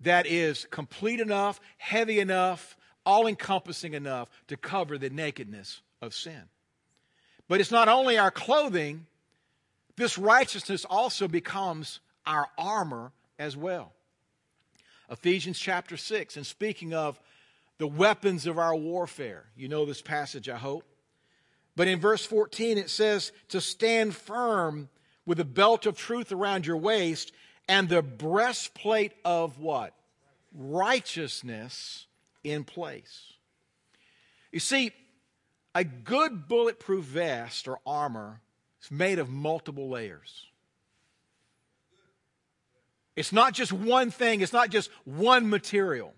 that 0.00 0.26
is 0.26 0.66
complete 0.70 1.20
enough, 1.20 1.60
heavy 1.78 2.20
enough, 2.20 2.76
all 3.04 3.26
encompassing 3.26 3.94
enough 3.94 4.28
to 4.48 4.56
cover 4.56 4.98
the 4.98 5.10
nakedness 5.10 5.80
of 6.02 6.14
sin. 6.14 6.42
But 7.48 7.60
it's 7.60 7.70
not 7.70 7.88
only 7.88 8.18
our 8.18 8.30
clothing, 8.30 9.06
this 9.96 10.18
righteousness 10.18 10.84
also 10.84 11.26
becomes 11.28 12.00
our 12.26 12.48
armor 12.58 13.12
as 13.38 13.56
well. 13.56 13.92
Ephesians 15.10 15.58
chapter 15.58 15.96
6, 15.96 16.36
and 16.36 16.46
speaking 16.46 16.92
of 16.92 17.20
the 17.78 17.86
weapons 17.86 18.46
of 18.46 18.58
our 18.58 18.74
warfare, 18.74 19.44
you 19.56 19.68
know 19.68 19.84
this 19.84 20.02
passage, 20.02 20.48
I 20.48 20.56
hope. 20.56 20.84
But 21.76 21.88
in 21.88 22.00
verse 22.00 22.24
14, 22.24 22.78
it 22.78 22.90
says 22.90 23.32
to 23.48 23.60
stand 23.60 24.14
firm 24.16 24.88
with 25.26 25.38
a 25.40 25.44
belt 25.44 25.86
of 25.86 25.96
truth 25.96 26.32
around 26.32 26.66
your 26.66 26.78
waist 26.78 27.32
and 27.68 27.88
the 27.88 28.02
breastplate 28.02 29.12
of 29.24 29.58
what? 29.58 29.92
Righteousness 30.54 32.06
in 32.42 32.64
place. 32.64 33.32
You 34.52 34.60
see, 34.60 34.92
a 35.74 35.84
good 35.84 36.48
bulletproof 36.48 37.04
vest 37.04 37.68
or 37.68 37.78
armor 37.86 38.40
is 38.86 38.90
made 38.90 39.18
of 39.18 39.28
multiple 39.28 39.88
layers. 39.88 40.46
It's 43.14 43.32
not 43.32 43.54
just 43.54 43.72
one 43.72 44.10
thing, 44.10 44.40
it's 44.40 44.52
not 44.52 44.70
just 44.70 44.90
one 45.04 45.48
material. 45.48 46.12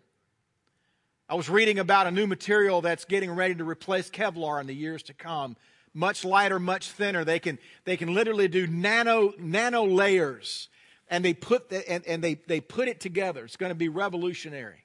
I 1.28 1.35
was 1.35 1.48
reading 1.48 1.78
about 1.78 2.07
a 2.07 2.11
new 2.11 2.26
material 2.26 2.81
that's 2.81 3.04
getting 3.04 3.31
ready 3.31 3.54
to 3.57 3.64
replace 3.64 4.11
Kevlar 4.11 4.61
in 4.61 4.66
the 4.66 4.74
years 4.74 5.02
to 5.04 5.14
come. 5.14 5.57
Much 5.92 6.24
lighter, 6.24 6.59
much 6.59 6.90
thinner. 6.90 7.24
They 7.24 7.38
can, 7.38 7.59
they 7.85 7.96
can 7.96 8.14
literally 8.14 8.48
do 8.48 8.66
nano, 8.66 9.35
nano 9.38 9.85
layers 9.85 10.68
and 11.11 11.24
they 11.24 11.35
put 11.35 11.68
the, 11.68 11.88
and, 11.90 12.07
and 12.07 12.22
they, 12.22 12.35
they 12.35 12.61
put 12.61 12.88
it 12.88 13.00
together. 13.00 13.44
It's 13.44 13.57
going 13.57 13.70
to 13.70 13.76
be 13.76 13.88
revolutionary. 13.88 14.85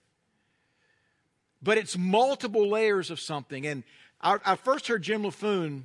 But 1.62 1.78
it's 1.78 1.98
multiple 1.98 2.70
layers 2.70 3.10
of 3.10 3.20
something. 3.20 3.66
And 3.66 3.84
I, 4.22 4.38
I 4.46 4.56
first 4.56 4.88
heard 4.88 5.02
Jim 5.02 5.24
Laffoon 5.24 5.84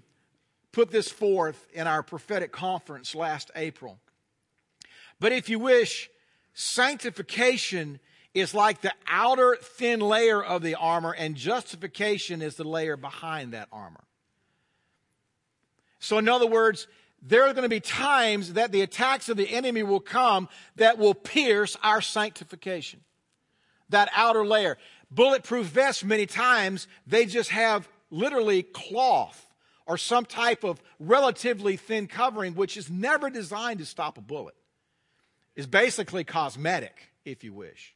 put 0.78 0.92
this 0.92 1.10
forth 1.10 1.66
in 1.72 1.88
our 1.88 2.04
prophetic 2.04 2.52
conference 2.52 3.12
last 3.12 3.50
April. 3.56 3.98
But 5.18 5.32
if 5.32 5.48
you 5.48 5.58
wish, 5.58 6.08
sanctification 6.54 7.98
is 8.32 8.54
like 8.54 8.80
the 8.80 8.92
outer 9.08 9.58
thin 9.60 9.98
layer 9.98 10.40
of 10.40 10.62
the 10.62 10.76
armor, 10.76 11.10
and 11.10 11.34
justification 11.34 12.42
is 12.42 12.54
the 12.54 12.62
layer 12.62 12.96
behind 12.96 13.54
that 13.54 13.66
armor. 13.72 14.04
So, 15.98 16.18
in 16.18 16.28
other 16.28 16.46
words, 16.46 16.86
there 17.20 17.42
are 17.42 17.52
going 17.54 17.64
to 17.64 17.68
be 17.68 17.80
times 17.80 18.52
that 18.52 18.70
the 18.70 18.82
attacks 18.82 19.28
of 19.28 19.36
the 19.36 19.50
enemy 19.52 19.82
will 19.82 19.98
come 19.98 20.48
that 20.76 20.96
will 20.96 21.12
pierce 21.12 21.76
our 21.82 22.00
sanctification. 22.00 23.00
That 23.88 24.10
outer 24.14 24.46
layer. 24.46 24.78
Bulletproof 25.10 25.66
vests, 25.66 26.04
many 26.04 26.26
times, 26.26 26.86
they 27.04 27.26
just 27.26 27.50
have 27.50 27.88
literally 28.12 28.62
cloth 28.62 29.47
or 29.88 29.96
some 29.96 30.26
type 30.26 30.62
of 30.62 30.80
relatively 31.00 31.76
thin 31.76 32.06
covering, 32.06 32.54
which 32.54 32.76
is 32.76 32.90
never 32.90 33.30
designed 33.30 33.80
to 33.80 33.86
stop 33.86 34.18
a 34.18 34.20
bullet. 34.20 34.54
It's 35.56 35.66
basically 35.66 36.22
cosmetic, 36.24 37.10
if 37.24 37.42
you 37.42 37.54
wish. 37.54 37.94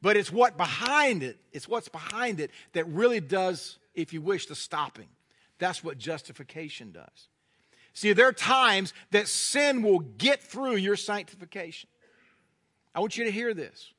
But 0.00 0.16
it's 0.16 0.30
what 0.30 0.56
behind 0.56 1.22
it, 1.22 1.38
it's 1.52 1.68
what's 1.68 1.88
behind 1.88 2.38
it 2.38 2.50
that 2.72 2.86
really 2.86 3.20
does, 3.20 3.78
if 3.94 4.12
you 4.12 4.22
wish, 4.22 4.46
the 4.46 4.54
stopping. 4.54 5.08
That's 5.58 5.82
what 5.82 5.98
justification 5.98 6.92
does. 6.92 7.28
See, 7.94 8.12
there 8.12 8.28
are 8.28 8.32
times 8.32 8.92
that 9.10 9.28
sin 9.28 9.82
will 9.82 10.00
get 10.00 10.42
through 10.42 10.76
your 10.76 10.96
sanctification. 10.96 11.88
I 12.94 13.00
want 13.00 13.16
you 13.16 13.24
to 13.24 13.30
hear 13.30 13.54
this. 13.54 13.92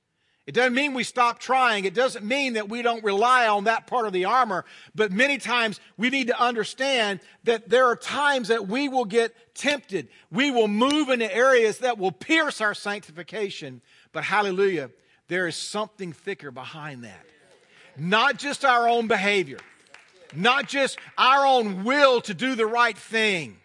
It 0.48 0.54
doesn't 0.54 0.76
mean 0.76 0.94
we 0.94 1.04
stop 1.04 1.40
trying. 1.40 1.86
It 1.86 1.96
doesn't 1.96 2.24
mean 2.24 2.54
that 2.54 2.70
we 2.70 2.84
don't 2.84 3.04
rely 3.04 3.48
on 3.48 3.64
that 3.64 3.88
part 3.88 4.06
of 4.06 4.14
the 4.14 4.26
armor. 4.26 4.64
But 4.94 5.12
many 5.12 5.40
times 5.40 5.80
we 5.98 6.12
need 6.12 6.28
to 6.28 6.40
understand 6.40 7.20
that 7.46 7.68
there 7.68 7.88
are 7.88 7.96
times 7.96 8.50
that 8.50 8.68
we 8.68 8.88
will 8.88 9.06
get 9.06 9.56
tempted. 9.56 10.08
We 10.32 10.52
will 10.52 10.68
move 10.68 11.10
into 11.10 11.34
areas 11.34 11.80
that 11.80 11.98
will 11.98 12.12
pierce 12.12 12.62
our 12.62 12.76
sanctification. 12.76 13.82
But 14.12 14.24
hallelujah, 14.24 14.92
there 15.30 15.48
is 15.48 15.56
something 15.56 16.14
thicker 16.14 16.52
behind 16.52 17.04
that. 17.06 17.26
Not 17.98 18.38
just 18.38 18.64
our 18.64 18.88
own 18.88 19.08
behavior, 19.08 19.60
not 20.36 20.68
just 20.68 21.00
our 21.18 21.44
own 21.46 21.86
will 21.86 22.22
to 22.22 22.36
do 22.36 22.54
the 22.54 22.68
right 22.68 22.98
thing, 22.98 23.58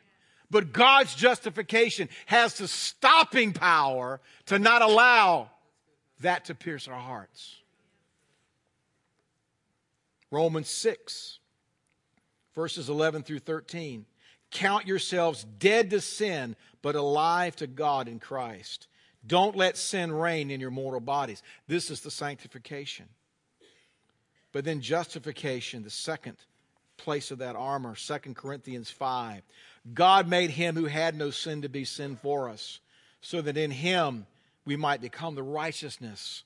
but 0.51 0.73
God's 0.73 1.15
justification 1.15 2.09
has 2.27 2.55
the 2.55 2.69
stopping 2.69 3.53
power 3.53 4.21
to 4.47 4.59
not 4.59 4.81
allow 4.81 5.51
that 6.21 6.47
to 6.47 6.55
pierce 6.55 6.89
our 6.89 6.99
hearts. 6.99 7.57
Romans 10.31 10.69
6, 10.69 11.39
verses 12.55 12.89
11 12.89 13.23
through 13.25 13.41
13. 13.41 14.07
Count 14.51 14.87
yourselves 14.87 15.45
dead 15.59 15.91
to 15.91 16.01
sin, 16.01 16.57
but 16.83 16.95
alive 16.95 17.57
to 17.57 17.67
God 17.67 18.09
in 18.09 18.19
Christ. 18.19 18.87
Don't 19.27 19.57
let 19.57 19.77
sin 19.77 20.13
reign 20.13 20.51
in 20.51 20.61
your 20.61 20.71
mortal 20.71 21.01
bodies. 21.01 21.43
This 21.69 21.91
is 21.91 22.01
the 22.01 22.11
sanctification. 22.11 23.07
But 24.53 24.65
then 24.65 24.81
justification, 24.81 25.83
the 25.83 25.91
second 25.91 26.37
place 26.97 27.31
of 27.31 27.39
that 27.39 27.57
armor, 27.57 27.95
2 27.95 28.35
Corinthians 28.35 28.91
5. 28.91 29.43
God 29.95 30.29
made 30.29 30.51
him 30.51 30.75
who 30.75 30.87
had 30.87 31.17
no 31.17 31.31
sin 31.31 31.63
to 31.63 31.69
be 31.69 31.85
sin 31.85 32.17
for 32.17 32.49
us, 32.49 32.81
so 33.21 33.41
that 33.41 33.57
in 33.57 33.71
him 33.71 34.27
we 34.65 34.77
might 34.77 35.01
become 35.01 35.35
the 35.35 35.43
righteousness 35.43 36.45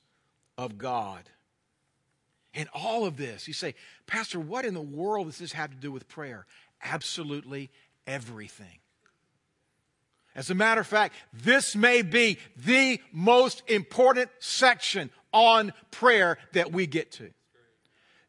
of 0.57 0.77
God. 0.77 1.29
And 2.53 2.69
all 2.73 3.05
of 3.05 3.17
this, 3.17 3.47
you 3.47 3.53
say, 3.53 3.75
Pastor, 4.07 4.39
what 4.39 4.65
in 4.65 4.73
the 4.73 4.81
world 4.81 5.27
does 5.27 5.37
this 5.37 5.51
have 5.51 5.71
to 5.71 5.75
do 5.75 5.91
with 5.91 6.07
prayer? 6.07 6.45
Absolutely 6.81 7.69
everything. 8.07 8.79
As 10.35 10.49
a 10.49 10.55
matter 10.55 10.81
of 10.81 10.87
fact, 10.87 11.15
this 11.33 11.75
may 11.75 12.01
be 12.01 12.37
the 12.57 12.99
most 13.11 13.63
important 13.67 14.29
section 14.39 15.09
on 15.31 15.73
prayer 15.91 16.37
that 16.53 16.71
we 16.71 16.87
get 16.87 17.11
to. 17.13 17.31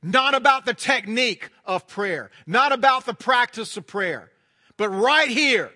Not 0.03 0.35
about 0.35 0.67
the 0.67 0.75
technique 0.75 1.51
of 1.65 1.89
prayer, 1.89 2.31
not 2.47 2.73
about 2.73 3.07
the 3.07 3.15
practice 3.15 3.77
of 3.77 3.87
prayer, 3.87 4.31
but 4.77 4.89
right 4.89 5.29
here 5.29 5.73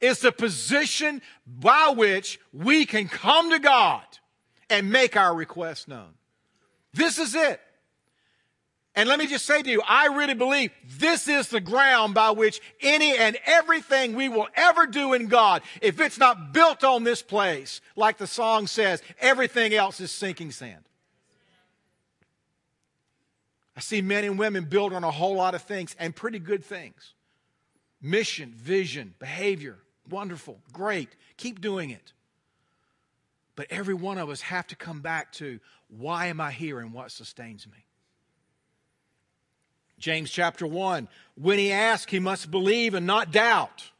is 0.00 0.20
the 0.20 0.32
position 0.32 1.22
by 1.46 1.92
which 1.96 2.38
we 2.52 2.86
can 2.86 3.08
come 3.08 3.50
to 3.50 3.58
God 3.58 4.02
and 4.70 4.90
make 4.90 5.16
our 5.16 5.34
requests 5.34 5.88
known. 5.88 6.10
This 6.92 7.18
is 7.18 7.34
it. 7.34 7.60
And 8.94 9.08
let 9.08 9.20
me 9.20 9.28
just 9.28 9.46
say 9.46 9.62
to 9.62 9.70
you, 9.70 9.80
I 9.86 10.06
really 10.06 10.34
believe 10.34 10.72
this 10.98 11.28
is 11.28 11.48
the 11.48 11.60
ground 11.60 12.14
by 12.14 12.30
which 12.32 12.60
any 12.80 13.16
and 13.16 13.38
everything 13.46 14.14
we 14.16 14.28
will 14.28 14.48
ever 14.56 14.86
do 14.86 15.12
in 15.12 15.28
God, 15.28 15.62
if 15.80 16.00
it's 16.00 16.18
not 16.18 16.52
built 16.52 16.82
on 16.82 17.04
this 17.04 17.22
place, 17.22 17.80
like 17.94 18.18
the 18.18 18.26
song 18.26 18.66
says, 18.66 19.00
everything 19.20 19.72
else 19.72 20.00
is 20.00 20.10
sinking 20.10 20.50
sand. 20.50 20.82
I 23.76 23.80
see 23.80 24.02
men 24.02 24.24
and 24.24 24.36
women 24.36 24.64
build 24.64 24.92
on 24.92 25.04
a 25.04 25.10
whole 25.12 25.36
lot 25.36 25.54
of 25.54 25.62
things 25.62 25.94
and 26.00 26.14
pretty 26.14 26.40
good 26.40 26.64
things 26.64 27.14
mission, 28.02 28.52
vision, 28.56 29.14
behavior. 29.20 29.78
Wonderful, 30.08 30.60
great. 30.72 31.10
Keep 31.36 31.60
doing 31.60 31.90
it. 31.90 32.12
But 33.56 33.66
every 33.70 33.94
one 33.94 34.18
of 34.18 34.30
us 34.30 34.40
have 34.42 34.66
to 34.68 34.76
come 34.76 35.00
back 35.00 35.32
to 35.32 35.58
why 35.88 36.26
am 36.26 36.40
I 36.40 36.52
here 36.52 36.78
and 36.78 36.92
what 36.92 37.10
sustains 37.10 37.66
me? 37.66 37.84
James 39.98 40.30
chapter 40.30 40.66
1 40.66 41.08
when 41.34 41.58
he 41.58 41.72
asks, 41.72 42.10
he 42.10 42.20
must 42.20 42.50
believe 42.50 42.94
and 42.94 43.06
not 43.06 43.32
doubt. 43.32 43.90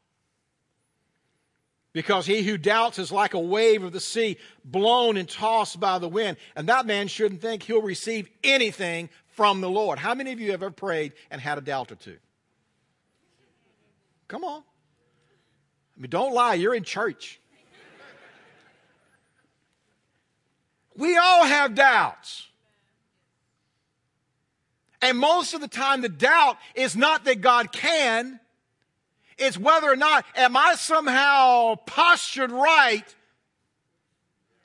Because 1.92 2.26
he 2.26 2.42
who 2.42 2.56
doubts 2.58 2.98
is 2.98 3.10
like 3.10 3.34
a 3.34 3.40
wave 3.40 3.82
of 3.82 3.92
the 3.92 4.00
sea, 4.00 4.36
blown 4.64 5.16
and 5.16 5.28
tossed 5.28 5.80
by 5.80 5.98
the 5.98 6.08
wind. 6.08 6.36
And 6.54 6.68
that 6.68 6.86
man 6.86 7.08
shouldn't 7.08 7.40
think 7.40 7.62
he'll 7.62 7.82
receive 7.82 8.28
anything 8.44 9.08
from 9.26 9.60
the 9.60 9.70
Lord. 9.70 9.98
How 9.98 10.14
many 10.14 10.30
of 10.32 10.38
you 10.38 10.52
have 10.52 10.62
ever 10.62 10.70
prayed 10.70 11.14
and 11.30 11.40
had 11.40 11.58
a 11.58 11.62
doubt 11.62 11.90
or 11.90 11.96
two? 11.96 12.18
Come 14.28 14.44
on. 14.44 14.62
I 15.98 16.00
mean, 16.00 16.10
don't 16.10 16.32
lie, 16.32 16.54
you're 16.54 16.74
in 16.74 16.84
church. 16.84 17.40
We 20.96 21.16
all 21.16 21.44
have 21.44 21.74
doubts. 21.74 22.46
And 25.02 25.18
most 25.18 25.54
of 25.54 25.60
the 25.60 25.68
time, 25.68 26.02
the 26.02 26.08
doubt 26.08 26.56
is 26.74 26.96
not 26.96 27.24
that 27.24 27.40
God 27.40 27.72
can, 27.72 28.38
it's 29.36 29.58
whether 29.58 29.90
or 29.90 29.96
not 29.96 30.24
am 30.36 30.56
I 30.56 30.74
somehow 30.74 31.76
postured 31.86 32.50
right 32.50 33.04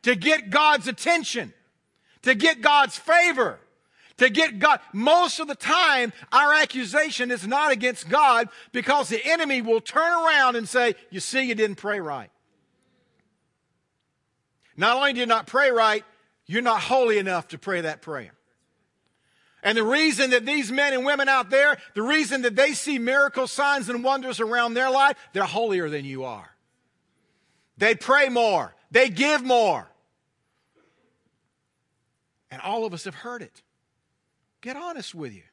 to 0.04 0.16
get 0.16 0.50
God's 0.50 0.88
attention, 0.88 1.54
to 2.24 2.36
get 2.36 2.62
God's 2.62 2.98
favor 2.98 3.60
to 4.18 4.30
get 4.30 4.60
God. 4.60 4.80
Most 4.94 5.40
of 5.40 5.48
the 5.48 5.56
time, 5.56 6.14
our 6.32 6.54
accusation 6.54 7.32
is 7.32 7.48
not 7.48 7.72
against 7.72 8.10
God 8.10 8.50
because 8.72 9.10
the 9.10 9.24
enemy 9.26 9.62
will 9.62 9.82
turn 9.82 10.12
around 10.12 10.56
and 10.56 10.68
say, 10.68 10.96
You 11.10 11.20
see, 11.20 11.44
you 11.44 11.56
didn't 11.56 11.78
pray 11.78 12.00
right. 12.00 12.30
Not 14.76 14.98
only 14.98 15.14
did 15.14 15.20
you 15.20 15.26
not 15.26 15.48
pray 15.48 15.72
right, 15.72 16.04
you're 16.46 16.62
not 16.62 16.82
holy 16.82 17.18
enough 17.18 17.50
to 17.50 17.58
pray 17.58 17.82
that 17.82 18.02
prayer. 18.02 18.34
And 19.64 19.78
the 19.78 19.84
reason 19.84 20.32
that 20.32 20.46
these 20.46 20.72
men 20.72 20.94
and 20.94 21.06
women 21.06 21.30
out 21.30 21.50
there, 21.50 21.78
the 21.96 22.02
reason 22.02 22.42
that 22.42 22.56
they 22.56 22.74
see 22.74 23.00
miracle 23.00 23.48
signs 23.48 23.88
and 23.88 24.04
wonders 24.04 24.42
around 24.42 24.74
their 24.74 24.90
life, 24.90 25.18
they're 25.32 25.44
holier 25.44 25.90
than 25.90 26.04
you 26.04 26.26
are. 26.26 26.50
They 27.78 27.96
pray 27.96 28.28
more. 28.28 28.76
They 28.92 29.10
give 29.10 29.42
more. 29.44 29.90
And 32.52 32.62
all 32.62 32.86
of 32.86 32.94
us 32.94 33.06
have 33.06 33.16
heard 33.16 33.42
it. 33.42 33.63
Get 34.64 34.78
honest 34.78 35.14
with 35.14 35.34
you. 35.34 35.44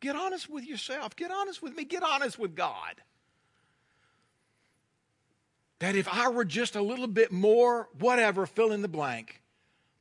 Get 0.00 0.16
honest 0.16 0.50
with 0.50 0.66
yourself. 0.66 1.14
Get 1.14 1.30
honest 1.30 1.62
with 1.62 1.76
me. 1.76 1.84
Get 1.84 2.02
honest 2.02 2.40
with 2.40 2.56
God. 2.56 3.00
That 5.78 5.94
if 5.94 6.08
I 6.08 6.28
were 6.28 6.44
just 6.44 6.74
a 6.74 6.82
little 6.82 7.06
bit 7.06 7.30
more, 7.30 7.88
whatever, 8.00 8.44
fill 8.46 8.72
in 8.72 8.82
the 8.82 8.88
blank, 8.88 9.40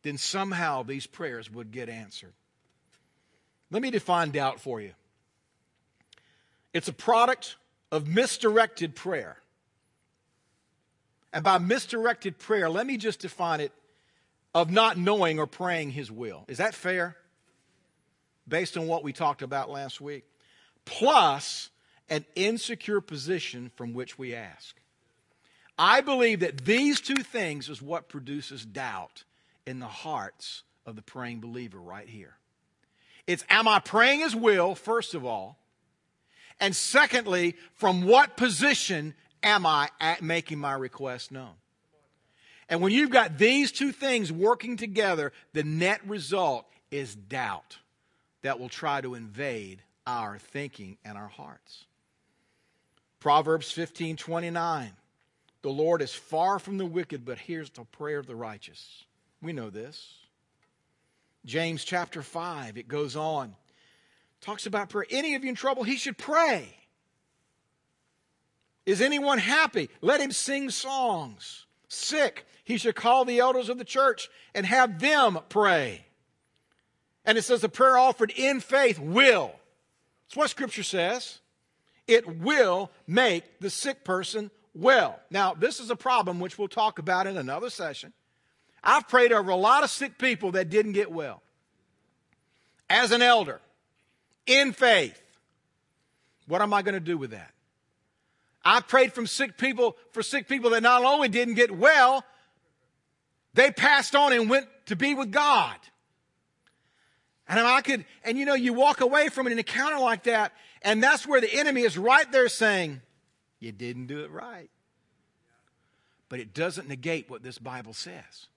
then 0.01 0.17
somehow 0.17 0.82
these 0.82 1.06
prayers 1.06 1.51
would 1.51 1.71
get 1.71 1.88
answered. 1.88 2.34
Let 3.69 3.84
me 3.84 3.91
define 3.91 4.32
doubt 4.32 4.60
for 4.60 4.82
you 4.82 4.93
it's 6.73 6.88
a 6.88 6.93
product 6.93 7.58
of 7.91 8.08
misdirected 8.08 8.95
prayer. 8.95 9.38
And 11.32 11.43
by 11.43 11.60
misdirected 11.60 12.39
prayer, 12.39 12.69
let 12.69 12.88
me 12.88 12.97
just 12.97 13.19
define 13.19 13.60
it 13.60 13.71
of 14.56 14.71
not 14.71 14.97
knowing 14.97 15.38
or 15.38 15.45
praying 15.45 15.91
His 15.91 16.12
will. 16.12 16.43
Is 16.47 16.58
that 16.58 16.73
fair? 16.73 17.17
Based 18.51 18.77
on 18.77 18.85
what 18.85 19.03
we 19.03 19.13
talked 19.13 19.41
about 19.41 19.71
last 19.71 20.01
week, 20.01 20.25
plus 20.85 21.71
an 22.09 22.25
insecure 22.35 23.01
position 23.01 23.71
from 23.75 23.93
which 23.93 24.19
we 24.19 24.35
ask. 24.35 24.75
I 25.79 26.01
believe 26.01 26.41
that 26.41 26.65
these 26.65 26.99
two 26.99 27.23
things 27.23 27.69
is 27.69 27.81
what 27.81 28.09
produces 28.09 28.65
doubt 28.65 29.23
in 29.65 29.79
the 29.79 29.87
hearts 29.87 30.63
of 30.85 30.97
the 30.97 31.01
praying 31.01 31.39
believer 31.39 31.79
right 31.79 32.07
here. 32.07 32.35
It's 33.25 33.45
am 33.49 33.67
I 33.67 33.79
praying 33.79 34.19
his 34.19 34.35
will, 34.35 34.75
first 34.75 35.15
of 35.15 35.25
all? 35.25 35.57
And 36.59 36.75
secondly, 36.75 37.55
from 37.73 38.03
what 38.03 38.35
position 38.35 39.15
am 39.41 39.65
I 39.65 39.89
making 40.21 40.59
my 40.59 40.73
request 40.73 41.31
known? 41.31 41.53
And 42.67 42.81
when 42.81 42.91
you've 42.91 43.09
got 43.09 43.37
these 43.37 43.71
two 43.71 43.93
things 43.93 44.31
working 44.31 44.75
together, 44.75 45.31
the 45.53 45.63
net 45.63 46.01
result 46.05 46.65
is 46.91 47.15
doubt 47.15 47.77
that 48.41 48.60
will 48.60 48.69
try 48.69 49.01
to 49.01 49.15
invade 49.15 49.82
our 50.08 50.38
thinking 50.38 50.97
and 51.06 51.17
our 51.17 51.27
hearts. 51.27 51.86
Proverbs 53.19 53.71
15 53.71 54.17
29. 54.17 54.91
The 55.62 55.69
Lord 55.69 56.01
is 56.01 56.13
far 56.13 56.58
from 56.58 56.77
the 56.77 56.86
wicked, 56.86 57.23
but 57.23 57.38
hears 57.38 57.69
the 57.69 57.84
prayer 57.84 58.17
of 58.17 58.25
the 58.25 58.36
righteous. 58.36 59.06
We 59.41 59.54
know 59.54 59.69
this. 59.69 60.15
James 61.45 61.84
chapter 61.84 62.21
5, 62.21 62.77
it 62.77 62.88
goes 62.88 63.15
on. 63.15 63.56
Talks 64.41 64.65
about 64.65 64.89
prayer. 64.89 65.06
Any 65.10 65.36
of 65.36 65.43
you 65.43 65.49
in 65.49 65.56
trouble, 65.56 65.84
he 65.84 65.97
should 65.97 66.17
pray. 66.17 66.75
Is 68.86 69.01
anyone 69.01 69.38
happy? 69.38 69.89
Let 70.01 70.21
him 70.21 70.32
sing 70.32 70.71
songs. 70.71 71.65
Sick, 71.88 72.45
he 72.63 72.77
should 72.77 72.95
call 72.95 73.25
the 73.25 73.39
elders 73.39 73.69
of 73.69 73.77
the 73.77 73.86
church 73.86 74.30
and 74.56 74.65
have 74.65 74.99
them 74.99 75.39
pray. 75.49 76.06
And 77.25 77.38
it 77.38 77.43
says 77.43 77.62
the 77.62 77.69
prayer 77.69 77.97
offered 77.97 78.31
in 78.36 78.60
faith 78.60 78.99
will. 78.99 79.51
That's 80.27 80.38
what 80.38 80.49
Scripture 80.49 80.84
says. 80.84 81.39
It 82.07 82.39
will 82.39 82.91
make 83.07 83.60
the 83.60 83.69
sick 83.69 84.03
person 84.03 84.49
well. 84.73 85.19
Now, 85.29 85.53
this 85.53 85.79
is 85.79 85.89
a 85.89 85.95
problem 85.95 86.39
which 86.39 86.57
we'll 86.57 86.67
talk 86.67 86.99
about 86.99 87.27
in 87.27 87.38
another 87.38 87.69
session. 87.69 88.13
I've 88.84 89.07
prayed 89.07 89.31
over 89.31 89.51
a 89.51 89.55
lot 89.55 89.84
of 89.84 89.89
sick 89.89 90.17
people 90.17 90.53
that 90.53 90.69
didn't 90.69 90.93
get 90.93 91.12
well. 91.12 91.41
As 92.89 93.12
an 93.12 93.21
elder, 93.21 93.62
in 94.45 94.73
faith, 94.73 95.21
what 96.47 96.62
am 96.62 96.73
I 96.73 96.81
going 96.81 96.95
to 96.95 96.99
do 96.99 97.17
with 97.17 97.31
that? 97.31 97.51
I 98.63 98.81
prayed 98.81 99.13
from 99.13 99.27
sick 99.27 99.57
people 99.57 99.95
for 100.12 100.21
sick 100.21 100.47
people 100.47 100.71
that 100.71 100.84
not 100.84 101.03
only 101.03 101.29
didn't 101.29 101.53
get 101.55 101.71
well, 101.71 102.23
they 103.53 103.71
passed 103.71 104.15
on 104.15 104.34
and 104.34 104.49
went 104.49 104.67
to 104.88 104.95
be 104.95 105.13
with 105.13 105.31
God. 105.31 105.75
And 107.51 107.59
I 107.59 107.81
could, 107.81 108.05
and 108.23 108.37
you 108.37 108.45
know, 108.45 108.53
you 108.53 108.71
walk 108.71 109.01
away 109.01 109.27
from 109.27 109.45
an 109.45 109.51
encounter 109.51 109.99
like 109.99 110.23
that, 110.23 110.53
and 110.83 111.03
that's 111.03 111.27
where 111.27 111.41
the 111.41 111.53
enemy 111.53 111.81
is 111.81 111.97
right 111.97 112.31
there 112.31 112.47
saying, 112.47 113.01
You 113.59 113.73
didn't 113.73 114.07
do 114.07 114.23
it 114.23 114.31
right. 114.31 114.69
But 116.29 116.39
it 116.39 116.53
doesn't 116.53 116.87
negate 116.87 117.29
what 117.29 117.43
this 117.43 117.57
Bible 117.57 117.93
says. 117.93 118.47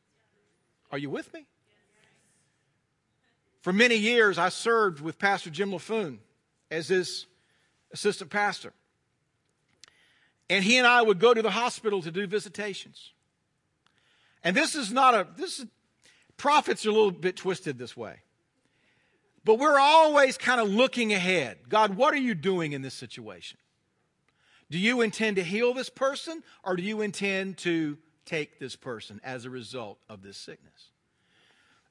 Are 0.92 0.98
you 0.98 1.11
with 1.11 1.35
me? 1.35 1.44
For 3.62 3.72
many 3.72 3.96
years, 3.96 4.38
I 4.38 4.48
served 4.48 5.00
with 5.00 5.18
Pastor 5.18 5.50
Jim 5.50 5.72
Laffoon 5.72 6.18
as 6.70 6.87
his 6.87 7.26
assistant 7.92 8.30
pastor. 8.30 8.72
And 10.48 10.62
he 10.62 10.78
and 10.78 10.87
I 10.87 11.02
would 11.02 11.18
go 11.18 11.35
to 11.35 11.42
the 11.42 11.50
hospital 11.50 12.00
to 12.02 12.12
do 12.12 12.28
visitations. 12.28 13.11
And 14.44 14.57
this 14.57 14.76
is 14.76 14.92
not 14.92 15.14
a, 15.14 15.26
this 15.37 15.59
is, 15.59 15.66
prophets 16.37 16.87
are 16.87 16.90
a 16.90 16.92
little 16.92 17.11
bit 17.11 17.37
twisted 17.37 17.76
this 17.76 17.96
way. 17.96 18.20
But 19.44 19.59
we're 19.59 19.78
always 19.78 20.38
kind 20.38 20.61
of 20.61 20.68
looking 20.68 21.12
ahead. 21.12 21.59
God, 21.68 21.96
what 21.96 22.14
are 22.14 22.18
you 22.18 22.35
doing 22.35 22.72
in 22.72 22.83
this 22.83 22.94
situation? 22.94 23.59
Do 24.70 24.78
you 24.78 25.02
intend 25.02 25.37
to 25.37 25.44
heal 25.44 25.74
this 25.74 25.90
person 25.90 26.42
or 26.64 26.76
do 26.76 26.83
you 26.83 27.02
intend 27.02 27.59
to 27.59 27.98
take 28.24 28.59
this 28.59 28.74
person 28.74 29.20
as 29.22 29.44
a 29.44 29.50
result 29.50 29.98
of 30.09 30.22
this 30.22 30.38
sickness? 30.38 30.88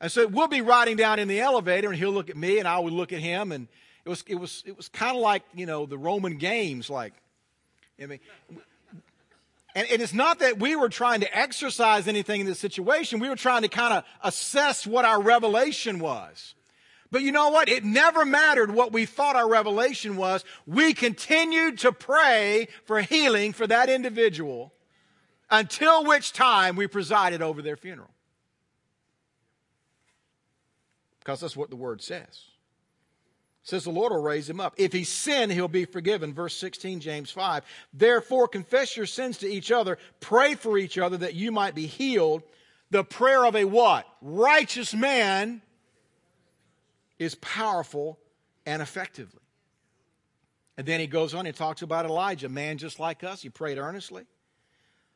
And 0.01 0.11
so 0.11 0.27
we'll 0.27 0.47
be 0.47 0.61
riding 0.61 0.97
down 0.97 1.19
in 1.19 1.27
the 1.27 1.39
elevator 1.39 1.89
and 1.89 1.97
he'll 1.97 2.11
look 2.11 2.29
at 2.29 2.35
me 2.35 2.59
and 2.59 2.67
I 2.67 2.79
would 2.79 2.91
look 2.91 3.13
at 3.13 3.19
him 3.19 3.51
and 3.51 3.67
it 4.03 4.09
was, 4.09 4.23
it 4.27 4.35
was, 4.35 4.63
it 4.65 4.75
was 4.75 4.89
kind 4.89 5.15
of 5.15 5.21
like, 5.21 5.43
you 5.53 5.65
know, 5.65 5.85
the 5.85 5.97
Roman 5.97 6.37
games, 6.37 6.89
like, 6.89 7.13
I 8.01 8.07
mean, 8.07 8.19
and 9.75 9.87
it 9.89 10.01
is 10.01 10.13
not 10.13 10.39
that 10.39 10.59
we 10.59 10.75
were 10.75 10.89
trying 10.89 11.21
to 11.21 11.37
exercise 11.37 12.07
anything 12.07 12.41
in 12.41 12.47
this 12.47 12.59
situation. 12.59 13.19
We 13.19 13.29
were 13.29 13.35
trying 13.35 13.61
to 13.61 13.69
kind 13.69 13.93
of 13.93 14.03
assess 14.23 14.85
what 14.85 15.05
our 15.05 15.21
revelation 15.21 15.99
was. 15.99 16.53
But 17.13 17.21
you 17.21 17.31
know 17.31 17.49
what? 17.49 17.69
It 17.69 17.83
never 17.83 18.25
mattered 18.25 18.71
what 18.71 18.91
we 18.91 19.05
thought 19.05 19.35
our 19.35 19.47
revelation 19.47 20.17
was. 20.17 20.43
We 20.65 20.95
continued 20.95 21.77
to 21.79 21.91
pray 21.91 22.69
for 22.85 23.01
healing 23.01 23.53
for 23.53 23.67
that 23.67 23.87
individual 23.87 24.73
until 25.51 26.05
which 26.05 26.33
time 26.33 26.75
we 26.75 26.87
presided 26.87 27.43
over 27.43 27.61
their 27.61 27.77
funeral. 27.77 28.09
Because 31.19 31.39
that's 31.39 31.55
what 31.55 31.69
the 31.69 31.75
word 31.75 32.01
says. 32.01 32.23
It 33.61 33.69
says 33.69 33.83
the 33.83 33.91
Lord 33.91 34.11
will 34.11 34.23
raise 34.23 34.49
him 34.49 34.59
up. 34.59 34.73
If 34.77 34.91
he 34.91 35.03
sin, 35.03 35.51
he'll 35.51 35.67
be 35.67 35.85
forgiven. 35.85 36.33
Verse 36.33 36.57
16, 36.57 36.99
James 36.99 37.29
5. 37.29 37.63
Therefore, 37.93 38.47
confess 38.47 38.97
your 38.97 39.05
sins 39.05 39.37
to 39.37 39.47
each 39.47 39.71
other. 39.71 39.99
Pray 40.19 40.55
for 40.55 40.79
each 40.79 40.97
other 40.97 41.17
that 41.17 41.35
you 41.35 41.51
might 41.51 41.75
be 41.75 41.85
healed. 41.85 42.41
The 42.89 43.03
prayer 43.03 43.45
of 43.45 43.55
a 43.55 43.65
what? 43.65 44.07
Righteous 44.19 44.95
man 44.95 45.61
is 47.23 47.35
powerful 47.35 48.19
and 48.65 48.81
effectively. 48.81 49.39
And 50.77 50.87
then 50.87 50.99
he 50.99 51.07
goes 51.07 51.33
on 51.33 51.45
and 51.45 51.55
talks 51.55 51.81
about 51.81 52.05
Elijah, 52.05 52.47
a 52.47 52.49
man 52.49 52.77
just 52.77 52.99
like 52.99 53.23
us. 53.23 53.41
He 53.41 53.49
prayed 53.49 53.77
earnestly. 53.77 54.25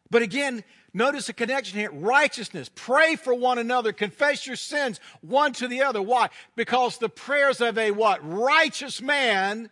But 0.09 0.21
again, 0.21 0.63
notice 0.93 1.27
the 1.27 1.33
connection 1.33 1.79
here 1.79 1.91
righteousness. 1.91 2.69
Pray 2.73 3.15
for 3.15 3.33
one 3.33 3.57
another. 3.57 3.91
Confess 3.91 4.47
your 4.47 4.55
sins 4.55 4.99
one 5.21 5.53
to 5.53 5.67
the 5.67 5.81
other. 5.81 6.01
Why? 6.01 6.29
Because 6.55 6.97
the 6.97 7.09
prayers 7.09 7.59
of 7.59 7.77
a 7.77 7.91
what? 7.91 8.19
Righteous 8.23 9.01
man 9.01 9.69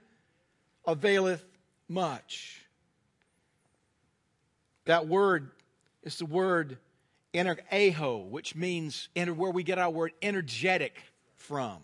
availeth 0.85 1.45
much. 1.87 2.65
That 4.85 5.07
word 5.07 5.51
is 6.03 6.17
the 6.17 6.25
word 6.25 6.77
energeho, 7.33 8.27
which 8.27 8.55
means 8.55 9.09
where 9.15 9.51
we 9.51 9.63
get 9.63 9.79
our 9.79 9.89
word 9.89 10.11
energetic 10.21 10.97
from 11.35 11.77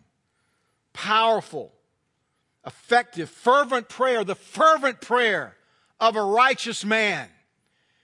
powerful, 0.93 1.73
effective, 2.65 3.29
fervent 3.29 3.89
prayer, 3.89 4.23
the 4.23 4.35
fervent 4.35 5.01
prayer 5.01 5.55
of 5.99 6.15
a 6.15 6.23
righteous 6.23 6.83
man. 6.83 7.27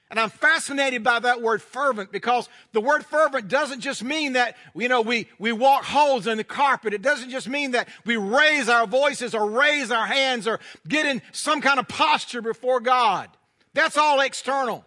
And 0.10 0.19
I'm 0.19 0.30
fascinated 0.30 1.04
by 1.04 1.19
that 1.19 1.41
word 1.41 1.62
fervent 1.62 2.13
because 2.13 2.47
the 2.71 2.80
word 2.80 3.06
fervent 3.06 3.50
doesn't 3.50 3.82
just 3.82 4.04
mean 4.04 4.34
that, 4.34 4.56
you 4.73 4.88
know, 4.88 5.02
we, 5.02 5.28
we 5.38 5.52
walk 5.52 5.84
holes 5.84 6.28
in 6.28 6.38
the 6.38 6.45
carpet. 6.45 6.93
It 6.93 7.02
doesn't 7.02 7.30
just 7.30 7.50
mean 7.50 7.71
that 7.71 7.89
we 8.06 8.15
raise 8.15 8.69
our 8.69 8.88
voices 8.88 9.36
or 9.36 9.50
raise 9.50 9.91
our 9.91 10.08
hands 10.08 10.47
or 10.47 10.62
get 10.88 11.06
in 11.06 11.21
some 11.34 11.60
kind 11.60 11.78
of 11.78 11.89
posture 11.89 12.41
before 12.41 12.80
God. 12.80 13.30
That's 13.73 13.97
all 13.97 14.21
external. 14.21 14.86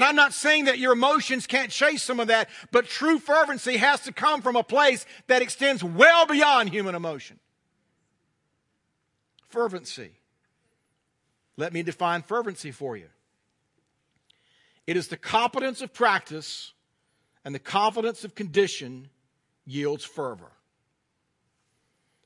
And 0.00 0.06
I'm 0.06 0.16
not 0.16 0.32
saying 0.32 0.64
that 0.64 0.78
your 0.78 0.94
emotions 0.94 1.46
can't 1.46 1.70
chase 1.70 2.02
some 2.02 2.20
of 2.20 2.28
that, 2.28 2.48
but 2.70 2.86
true 2.86 3.18
fervency 3.18 3.76
has 3.76 4.00
to 4.04 4.14
come 4.14 4.40
from 4.40 4.56
a 4.56 4.62
place 4.62 5.04
that 5.26 5.42
extends 5.42 5.84
well 5.84 6.24
beyond 6.24 6.70
human 6.70 6.94
emotion. 6.94 7.38
Fervency. 9.50 10.12
Let 11.58 11.74
me 11.74 11.82
define 11.82 12.22
fervency 12.22 12.70
for 12.70 12.96
you. 12.96 13.08
It 14.86 14.96
is 14.96 15.08
the 15.08 15.18
competence 15.18 15.82
of 15.82 15.92
practice 15.92 16.72
and 17.44 17.54
the 17.54 17.58
confidence 17.58 18.24
of 18.24 18.34
condition 18.34 19.10
yields 19.66 20.06
fervor. 20.06 20.52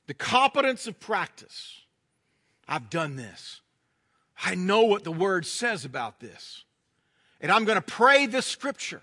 The 0.06 0.14
competence 0.14 0.86
of 0.86 1.00
practice. 1.00 1.80
I've 2.68 2.88
done 2.88 3.16
this. 3.16 3.62
I 4.44 4.54
know 4.54 4.82
what 4.84 5.02
the 5.02 5.10
word 5.10 5.44
says 5.44 5.84
about 5.84 6.20
this 6.20 6.63
and 7.40 7.50
I'm 7.52 7.64
going 7.64 7.76
to 7.76 7.82
pray 7.82 8.26
this 8.26 8.46
scripture. 8.46 9.02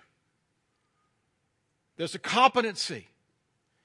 There's 1.98 2.15
a 2.15 2.20
competency. 2.20 3.08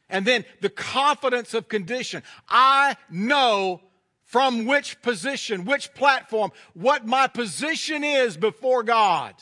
And 0.09 0.25
then 0.25 0.45
the 0.61 0.71
confidence 0.71 1.53
of 1.53 1.69
condition. 1.69 2.23
I 2.49 2.97
know 3.11 3.81
from 4.25 4.67
which 4.67 5.01
position, 5.03 5.65
which 5.65 5.93
platform, 5.95 6.53
what 6.75 7.07
my 7.07 7.27
position 7.27 8.05
is 8.05 8.37
before 8.37 8.83
God. 8.83 9.35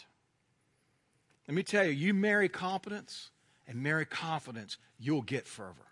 Let 1.46 1.54
me 1.54 1.62
tell 1.62 1.84
you, 1.84 1.92
you 1.92 2.14
marry 2.14 2.48
competence 2.48 3.30
and 3.66 3.82
marry 3.82 4.06
confidence, 4.06 4.78
you'll 4.98 5.22
get 5.22 5.46
fervor. 5.46 5.86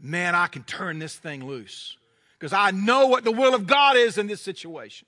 Man, 0.00 0.34
I 0.34 0.46
can 0.46 0.62
turn 0.64 0.98
this 0.98 1.16
thing 1.16 1.46
loose 1.46 1.96
because 2.38 2.52
I 2.52 2.70
know 2.70 3.06
what 3.06 3.24
the 3.24 3.32
will 3.32 3.54
of 3.54 3.66
God 3.66 3.96
is 3.96 4.18
in 4.18 4.26
this 4.26 4.40
situation 4.40 5.06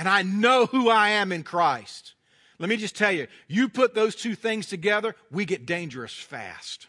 and 0.00 0.08
I 0.08 0.22
know 0.22 0.64
who 0.64 0.88
I 0.88 1.10
am 1.10 1.30
in 1.30 1.42
Christ. 1.42 2.14
Let 2.58 2.70
me 2.70 2.78
just 2.78 2.96
tell 2.96 3.12
you, 3.12 3.26
you 3.48 3.68
put 3.68 3.94
those 3.94 4.14
two 4.14 4.34
things 4.34 4.66
together, 4.66 5.14
we 5.30 5.44
get 5.44 5.66
dangerous 5.66 6.14
fast. 6.14 6.86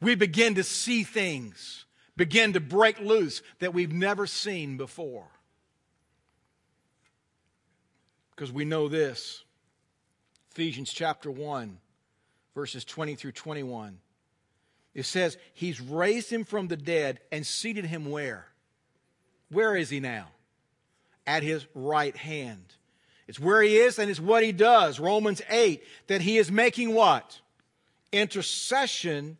We 0.00 0.14
begin 0.14 0.54
to 0.54 0.62
see 0.62 1.02
things, 1.02 1.86
begin 2.16 2.52
to 2.52 2.60
break 2.60 3.00
loose 3.00 3.42
that 3.58 3.74
we've 3.74 3.92
never 3.92 4.28
seen 4.28 4.76
before. 4.76 5.26
Because 8.30 8.52
we 8.52 8.64
know 8.64 8.86
this 8.86 9.42
Ephesians 10.52 10.92
chapter 10.92 11.32
1, 11.32 11.78
verses 12.54 12.84
20 12.84 13.16
through 13.16 13.32
21. 13.32 13.98
It 14.94 15.04
says, 15.04 15.36
He's 15.52 15.80
raised 15.80 16.30
him 16.30 16.44
from 16.44 16.68
the 16.68 16.76
dead 16.76 17.18
and 17.32 17.44
seated 17.44 17.86
him 17.86 18.08
where? 18.08 18.46
Where 19.50 19.74
is 19.74 19.90
he 19.90 19.98
now? 19.98 20.28
At 21.26 21.42
his 21.42 21.66
right 21.74 22.16
hand. 22.16 22.74
It's 23.26 23.40
where 23.40 23.62
he 23.62 23.76
is 23.76 23.98
and 23.98 24.10
it's 24.10 24.20
what 24.20 24.42
he 24.42 24.52
does. 24.52 25.00
Romans 25.00 25.40
8, 25.48 25.82
that 26.08 26.20
he 26.20 26.36
is 26.38 26.50
making 26.50 26.92
what? 26.94 27.40
Intercession 28.12 29.38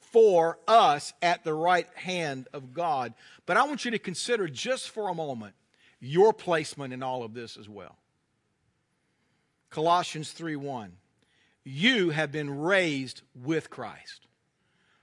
for 0.00 0.58
us 0.66 1.12
at 1.20 1.44
the 1.44 1.52
right 1.52 1.88
hand 1.94 2.48
of 2.52 2.72
God. 2.72 3.12
But 3.44 3.56
I 3.56 3.64
want 3.64 3.84
you 3.84 3.90
to 3.90 3.98
consider 3.98 4.48
just 4.48 4.90
for 4.90 5.08
a 5.08 5.14
moment 5.14 5.54
your 6.00 6.32
placement 6.32 6.92
in 6.92 7.02
all 7.02 7.22
of 7.22 7.34
this 7.34 7.56
as 7.56 7.68
well. 7.68 7.96
Colossians 9.70 10.32
3 10.32 10.56
1. 10.56 10.92
You 11.64 12.10
have 12.10 12.30
been 12.30 12.60
raised 12.60 13.22
with 13.34 13.68
Christ. 13.68 14.26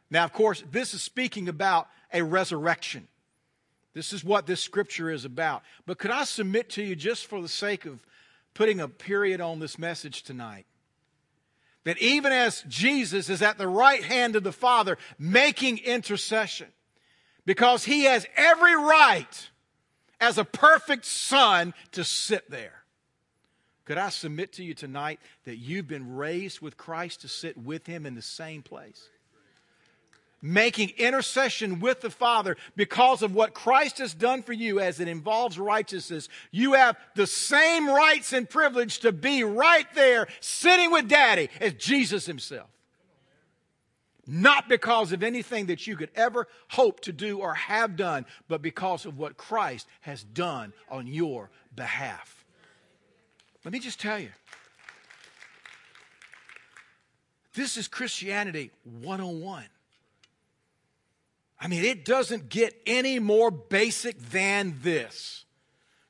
Now, 0.10 0.24
of 0.24 0.34
course, 0.34 0.64
this 0.72 0.94
is 0.94 1.02
speaking 1.02 1.50
about 1.50 1.88
a 2.12 2.24
resurrection. 2.24 3.08
This 3.94 4.14
is 4.14 4.24
what 4.24 4.48
this 4.48 4.62
scripture 4.62 5.10
is 5.10 5.26
about. 5.26 5.64
But 5.86 6.00
could 6.00 6.12
I 6.12 6.24
submit 6.24 6.70
to 6.72 6.84
you, 6.84 6.96
just 6.96 7.28
for 7.28 7.42
the 7.42 7.50
sake 7.50 7.86
of 7.86 8.04
putting 8.54 8.80
a 8.80 8.88
period 8.88 9.42
on 9.42 9.60
this 9.60 9.78
message 9.78 10.24
tonight, 10.24 10.66
that 11.84 11.98
even 12.00 12.32
as 12.32 12.64
Jesus 12.68 13.30
is 13.30 13.42
at 13.42 13.58
the 13.58 13.68
right 13.68 14.04
hand 14.04 14.36
of 14.36 14.44
the 14.44 14.52
Father 14.52 14.98
making 15.20 15.80
intercession, 15.80 16.68
because 17.46 17.84
he 17.84 18.06
has 18.06 18.26
every 18.36 18.76
right 18.76 19.50
as 20.22 20.38
a 20.38 20.46
perfect 20.46 21.06
son 21.06 21.74
to 21.92 22.04
sit 22.04 22.50
there. 22.50 22.84
Could 23.86 23.98
I 23.98 24.10
submit 24.10 24.54
to 24.54 24.64
you 24.64 24.74
tonight 24.74 25.20
that 25.44 25.58
you've 25.58 25.88
been 25.88 26.16
raised 26.16 26.62
with 26.62 26.78
Christ 26.78 27.22
to 27.22 27.28
sit 27.28 27.58
with 27.58 27.86
him 27.86 28.06
in 28.06 28.16
the 28.16 28.22
same 28.22 28.62
place? 28.62 29.10
Making 30.46 30.90
intercession 30.98 31.80
with 31.80 32.02
the 32.02 32.10
Father 32.10 32.58
because 32.76 33.22
of 33.22 33.34
what 33.34 33.54
Christ 33.54 34.00
has 34.00 34.14
done 34.14 34.44
for 34.44 34.52
you 34.52 34.82
as 34.82 35.00
it 35.00 35.08
involves 35.08 35.58
righteousness. 35.58 36.28
You 36.52 36.74
have 36.74 36.98
the 37.16 37.26
same 37.26 37.90
rights 37.90 38.34
and 38.34 38.50
privilege 38.50 39.00
to 39.00 39.14
be 39.14 39.46
right 39.46 39.88
there 39.96 40.28
sitting 40.42 40.92
with 40.92 41.08
Daddy 41.08 41.48
as 41.62 41.74
Jesus 41.76 42.26
himself. 42.26 42.68
Not 44.28 44.68
because 44.68 45.14
of 45.14 45.24
anything 45.24 45.68
that 45.68 45.88
you 45.88 45.96
could 45.96 46.12
ever 46.14 46.50
hope 46.70 47.00
to 47.02 47.14
do 47.14 47.40
or 47.40 47.54
have 47.54 47.96
done, 47.96 48.26
but 48.50 48.62
because 48.62 49.06
of 49.06 49.18
what 49.18 49.38
Christ 49.38 49.88
has 50.02 50.24
done 50.24 50.74
on 50.90 51.08
your 51.08 51.52
behalf. 51.74 52.44
Let 53.64 53.72
me 53.72 53.80
just 53.80 54.02
tell 54.02 54.20
you 54.20 54.30
this 57.54 57.78
is 57.78 57.88
Christianity 57.88 58.72
101. 58.84 59.64
I 61.64 61.68
mean, 61.68 61.86
it 61.86 62.04
doesn't 62.04 62.50
get 62.50 62.76
any 62.86 63.20
more 63.20 63.50
basic 63.50 64.20
than 64.20 64.76
this. 64.82 65.46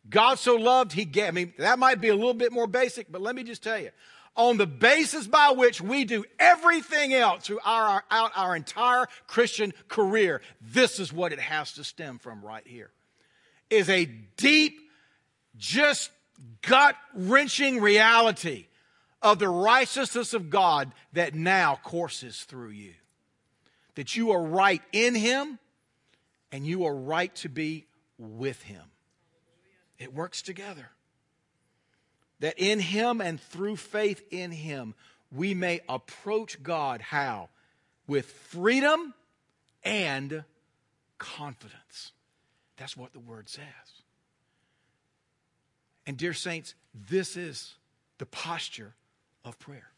God 0.09 0.39
so 0.39 0.55
loved, 0.55 0.91
He 0.91 1.05
gave. 1.05 1.27
I 1.27 1.31
mean, 1.31 1.53
that 1.59 1.77
might 1.77 2.01
be 2.01 2.09
a 2.09 2.15
little 2.15 2.33
bit 2.33 2.51
more 2.51 2.67
basic, 2.67 3.11
but 3.11 3.21
let 3.21 3.35
me 3.35 3.43
just 3.43 3.63
tell 3.63 3.77
you 3.77 3.91
on 4.35 4.57
the 4.57 4.67
basis 4.67 5.27
by 5.27 5.51
which 5.51 5.79
we 5.79 6.05
do 6.05 6.25
everything 6.39 7.13
else 7.13 7.45
throughout 7.45 8.03
our, 8.09 8.31
our 8.35 8.55
entire 8.55 9.07
Christian 9.27 9.73
career, 9.87 10.41
this 10.59 10.99
is 10.99 11.13
what 11.13 11.31
it 11.31 11.39
has 11.39 11.73
to 11.73 11.83
stem 11.83 12.17
from 12.17 12.43
right 12.43 12.65
here. 12.65 12.91
Is 13.69 13.89
a 13.89 14.05
deep, 14.05 14.79
just 15.55 16.09
gut 16.61 16.95
wrenching 17.13 17.79
reality 17.79 18.67
of 19.21 19.39
the 19.39 19.49
righteousness 19.49 20.33
of 20.33 20.49
God 20.49 20.91
that 21.13 21.33
now 21.33 21.79
courses 21.83 22.43
through 22.43 22.69
you. 22.69 22.93
That 23.95 24.15
you 24.15 24.31
are 24.31 24.41
right 24.41 24.81
in 24.91 25.15
Him 25.15 25.59
and 26.51 26.65
you 26.65 26.85
are 26.85 26.95
right 26.95 27.33
to 27.37 27.49
be 27.49 27.85
with 28.17 28.61
Him. 28.63 28.83
It 29.99 30.13
works 30.13 30.41
together. 30.41 30.89
That 32.39 32.55
in 32.57 32.79
Him 32.79 33.21
and 33.21 33.39
through 33.39 33.77
faith 33.77 34.23
in 34.31 34.51
Him, 34.51 34.95
we 35.31 35.53
may 35.53 35.81
approach 35.87 36.61
God 36.61 37.01
how? 37.01 37.49
With 38.07 38.25
freedom 38.25 39.13
and 39.83 40.43
confidence. 41.17 42.11
That's 42.77 42.97
what 42.97 43.13
the 43.13 43.19
word 43.19 43.49
says. 43.49 43.63
And, 46.05 46.17
dear 46.17 46.33
saints, 46.33 46.75
this 46.93 47.37
is 47.37 47.75
the 48.17 48.25
posture 48.25 48.93
of 49.45 49.57
prayer. 49.57 49.89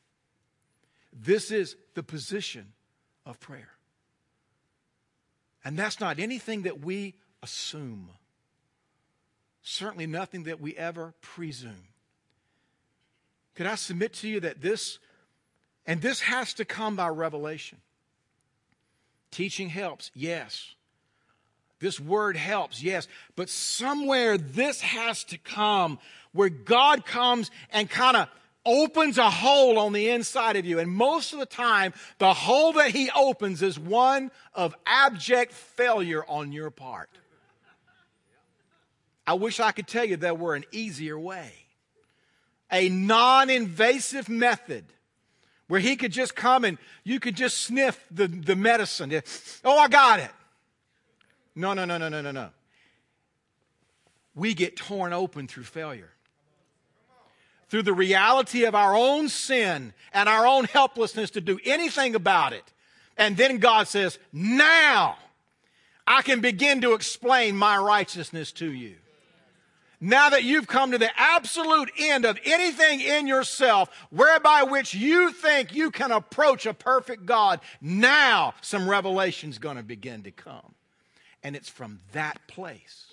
This 1.12 1.50
is 1.52 1.76
the 1.96 2.04
position 2.04 2.74
of 3.26 3.40
prayer. 3.40 3.70
And 5.66 5.76
that's 5.76 6.00
not 6.00 6.20
anything 6.20 6.62
that 6.62 6.86
we 6.86 7.16
assume, 7.42 8.10
certainly 9.64 10.06
nothing 10.06 10.44
that 10.44 10.62
we 10.62 10.76
ever 10.78 11.16
presume. 11.22 11.88
Could 13.56 13.66
I 13.66 13.76
submit 13.76 14.14
to 14.14 14.28
you 14.28 14.40
that 14.42 14.62
this, 14.62 15.00
and 15.88 16.02
this 16.02 16.22
has 16.22 16.54
to 16.56 16.66
come 16.66 16.96
by 16.96 17.08
revelation? 17.08 17.80
Teaching 19.32 19.70
helps, 19.70 20.12
yes. 20.14 20.76
This 21.80 22.00
word 22.00 22.38
helps, 22.38 22.84
yes, 22.84 23.08
but 23.36 23.50
somewhere 23.50 24.38
this 24.38 24.82
has 24.82 25.24
to 25.26 25.38
come 25.38 26.00
where 26.32 26.50
God 26.50 27.06
comes 27.06 27.50
and 27.72 27.90
kind 27.90 28.16
of 28.16 28.28
opens 28.66 29.18
a 29.18 29.30
hole 29.30 29.78
on 29.78 29.94
the 29.94 30.10
inside 30.10 30.56
of 30.56 30.66
you. 30.66 30.80
And 30.80 30.90
most 30.92 31.34
of 31.34 31.40
the 31.40 31.46
time, 31.46 31.94
the 32.18 32.34
hole 32.34 32.74
that 32.74 32.92
He 32.92 33.10
opens 33.16 33.62
is 33.62 33.80
one 33.80 34.32
of 34.54 34.76
abject 34.86 35.54
failure 35.54 36.26
on 36.28 36.52
your 36.52 36.72
part. 36.72 37.10
I 39.28 39.34
wish 39.34 39.60
I 39.60 39.72
could 39.72 39.88
tell 39.88 40.06
you 40.06 40.18
there 40.18 40.36
were 40.36 40.56
an 40.56 40.66
easier 40.72 41.18
way, 41.18 41.52
a 42.72 42.90
non 42.90 43.50
invasive 43.50 44.30
method 44.30 44.86
where 45.68 45.80
He 45.80 45.96
could 45.96 46.12
just 46.12 46.36
come 46.36 46.64
and 46.64 46.78
you 47.04 47.20
could 47.20 47.36
just 47.36 47.60
sniff 47.60 48.04
the, 48.12 48.28
the 48.28 48.56
medicine. 48.56 49.22
Oh, 49.64 49.78
I 49.78 49.88
got 49.88 50.20
it. 50.20 50.32
No, 51.56 51.74
no, 51.74 51.86
no, 51.86 51.98
no, 51.98 52.10
no, 52.10 52.22
no, 52.22 52.32
no. 52.32 52.50
We 54.36 54.54
get 54.54 54.76
torn 54.76 55.14
open 55.14 55.48
through 55.48 55.64
failure. 55.64 56.12
Through 57.76 57.84
the 57.84 57.92
reality 57.92 58.64
of 58.64 58.74
our 58.74 58.96
own 58.96 59.28
sin 59.28 59.92
and 60.14 60.30
our 60.30 60.48
own 60.48 60.64
helplessness 60.64 61.32
to 61.32 61.42
do 61.42 61.60
anything 61.66 62.16
about 62.16 62.54
it. 62.54 62.64
And 63.18 63.36
then 63.36 63.58
God 63.58 63.90
says, 63.90 64.18
now 64.32 65.18
I 66.08 66.22
can 66.22 66.40
begin 66.40 66.80
to 66.84 66.94
explain 66.94 67.58
my 67.58 67.78
righteousness 67.78 68.54
to 68.54 68.72
you. 68.72 68.96
Now 70.00 70.30
that 70.30 70.46
you've 70.46 70.68
come 70.68 70.92
to 70.92 70.98
the 70.98 71.10
absolute 71.20 71.92
end 72.00 72.24
of 72.24 72.40
anything 72.46 73.02
in 73.02 73.28
yourself 73.28 73.90
whereby 74.10 74.64
which 74.64 74.94
you 74.94 75.34
think 75.34 75.76
you 75.76 75.92
can 75.92 76.14
approach 76.14 76.66
a 76.66 76.74
perfect 76.74 77.26
God, 77.26 77.60
now 77.82 78.54
some 78.62 78.90
revelation's 78.90 79.58
going 79.58 79.76
to 79.76 79.84
begin 79.84 80.24
to 80.24 80.32
come. 80.32 80.76
And 81.44 81.58
it's 81.58 81.68
from 81.68 82.00
that 82.14 82.40
place. 82.48 83.12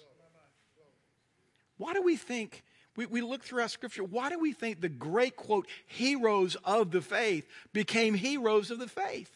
Why 1.78 1.94
do 1.94 2.02
we 2.02 2.14
think, 2.14 2.62
we, 2.96 3.06
we 3.06 3.20
look 3.20 3.42
throughout 3.42 3.70
Scripture, 3.70 4.04
why 4.04 4.28
do 4.28 4.38
we 4.38 4.52
think 4.52 4.80
the 4.80 4.88
great, 4.88 5.36
quote, 5.36 5.66
heroes 5.86 6.56
of 6.64 6.90
the 6.90 7.00
faith 7.00 7.46
became 7.72 8.14
heroes 8.14 8.70
of 8.70 8.78
the 8.78 8.88
faith? 8.88 9.30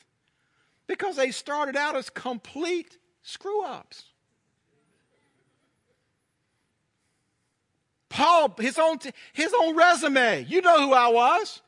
Because 0.86 1.16
they 1.16 1.30
started 1.30 1.76
out 1.76 1.96
as 1.96 2.10
complete 2.10 2.98
screw 3.22 3.64
ups. 3.64 4.04
Paul, 8.08 8.54
his 8.58 8.78
own, 8.78 8.98
his 9.32 9.52
own 9.60 9.76
resume, 9.76 10.46
you 10.48 10.60
know 10.60 10.80
who 10.80 10.92
I 10.92 11.08
was 11.08 11.60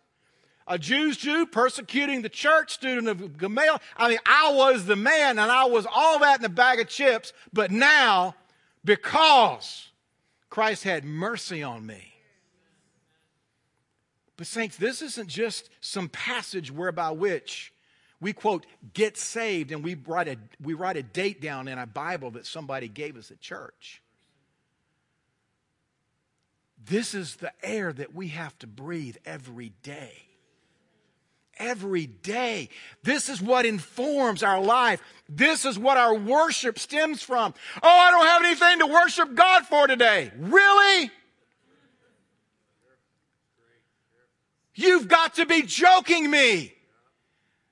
a 0.68 0.78
Jew's 0.78 1.16
Jew 1.16 1.46
persecuting 1.46 2.22
the 2.22 2.28
church, 2.28 2.72
student 2.72 3.08
of 3.08 3.38
Gamaliel. 3.38 3.80
I 3.96 4.10
mean, 4.10 4.18
I 4.26 4.52
was 4.52 4.84
the 4.84 4.96
man 4.96 5.38
and 5.38 5.50
I 5.50 5.64
was 5.64 5.86
all 5.92 6.18
that 6.20 6.40
in 6.40 6.44
a 6.44 6.50
bag 6.50 6.78
of 6.78 6.88
chips, 6.88 7.32
but 7.52 7.70
now, 7.70 8.34
because 8.84 9.87
Christ 10.50 10.84
had 10.84 11.04
mercy 11.04 11.62
on 11.62 11.86
me. 11.86 12.14
But, 14.36 14.46
saints, 14.46 14.76
this 14.76 15.02
isn't 15.02 15.28
just 15.28 15.68
some 15.80 16.08
passage 16.08 16.70
whereby 16.70 17.10
which 17.10 17.72
we 18.20 18.32
quote, 18.32 18.66
get 18.94 19.16
saved, 19.16 19.70
and 19.70 19.84
we 19.84 19.94
write, 19.94 20.28
a, 20.28 20.36
we 20.62 20.74
write 20.74 20.96
a 20.96 21.02
date 21.02 21.40
down 21.40 21.68
in 21.68 21.78
a 21.78 21.86
Bible 21.86 22.32
that 22.32 22.46
somebody 22.46 22.88
gave 22.88 23.16
us 23.16 23.30
at 23.30 23.40
church. 23.40 24.02
This 26.84 27.14
is 27.14 27.36
the 27.36 27.52
air 27.62 27.92
that 27.92 28.14
we 28.14 28.28
have 28.28 28.58
to 28.60 28.66
breathe 28.66 29.16
every 29.24 29.72
day 29.82 30.27
every 31.58 32.06
day. 32.06 32.68
This 33.02 33.28
is 33.28 33.42
what 33.42 33.66
informs 33.66 34.42
our 34.42 34.60
life. 34.60 35.02
This 35.28 35.64
is 35.64 35.78
what 35.78 35.96
our 35.96 36.14
worship 36.14 36.78
stems 36.78 37.22
from. 37.22 37.54
Oh, 37.82 37.88
I 37.88 38.10
don't 38.10 38.26
have 38.26 38.44
anything 38.44 38.78
to 38.86 38.92
worship 38.92 39.34
God 39.34 39.66
for 39.66 39.86
today. 39.86 40.32
Really? 40.38 41.10
You've 44.74 45.08
got 45.08 45.34
to 45.34 45.46
be 45.46 45.62
joking 45.62 46.30
me. 46.30 46.74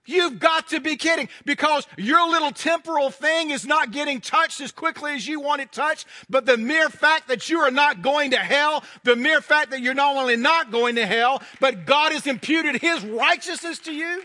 You've 0.07 0.39
got 0.39 0.69
to 0.69 0.81
be 0.81 0.97
kidding 0.97 1.29
because 1.45 1.87
your 1.97 2.29
little 2.31 2.53
temporal 2.53 3.11
thing 3.11 3.51
is 3.51 3.67
not 3.67 3.91
getting 3.91 4.21
touched 4.21 4.61
as 4.61 4.73
quickly 4.73 5.13
as 5.13 5.27
you 5.27 5.41
want 5.41 5.61
it 5.61 5.73
touched. 5.73 6.07
But 6.31 6.47
the 6.47 6.57
mere 6.57 6.89
fact 6.89 7.29
that 7.29 7.49
you 7.51 7.59
are 7.61 7.71
not 7.71 8.03
going 8.03 8.31
to 8.31 8.39
hell, 8.39 8.85
the 9.03 9.17
mere 9.17 9.41
fact 9.41 9.71
that 9.71 9.81
you're 9.81 9.95
not 9.95 10.17
only 10.17 10.37
not 10.37 10.71
going 10.71 10.95
to 10.95 11.07
hell, 11.07 11.43
but 11.61 11.85
God 11.85 12.13
has 12.13 12.27
imputed 12.27 12.81
his 12.81 13.05
righteousness 13.05 13.81
to 13.81 13.93
you. 13.93 14.23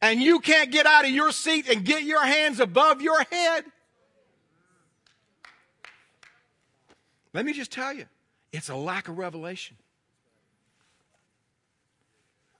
And 0.00 0.22
you 0.22 0.38
can't 0.38 0.70
get 0.70 0.86
out 0.86 1.04
of 1.04 1.10
your 1.10 1.30
seat 1.32 1.68
and 1.68 1.84
get 1.84 2.04
your 2.04 2.24
hands 2.24 2.60
above 2.60 3.02
your 3.02 3.22
head. 3.30 3.64
Let 7.32 7.44
me 7.44 7.52
just 7.52 7.70
tell 7.70 7.92
you, 7.92 8.06
it's 8.52 8.68
a 8.68 8.74
lack 8.74 9.08
of 9.08 9.18
revelation. 9.18 9.76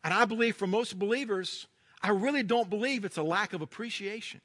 And 0.02 0.14
I 0.14 0.24
believe 0.24 0.56
for 0.56 0.66
most 0.66 0.98
believers, 0.98 1.66
I 2.02 2.10
really 2.10 2.42
don't 2.42 2.70
believe 2.70 3.04
it's 3.04 3.18
a 3.18 3.22
lack 3.22 3.52
of 3.52 3.60
appreciation. 3.60 4.40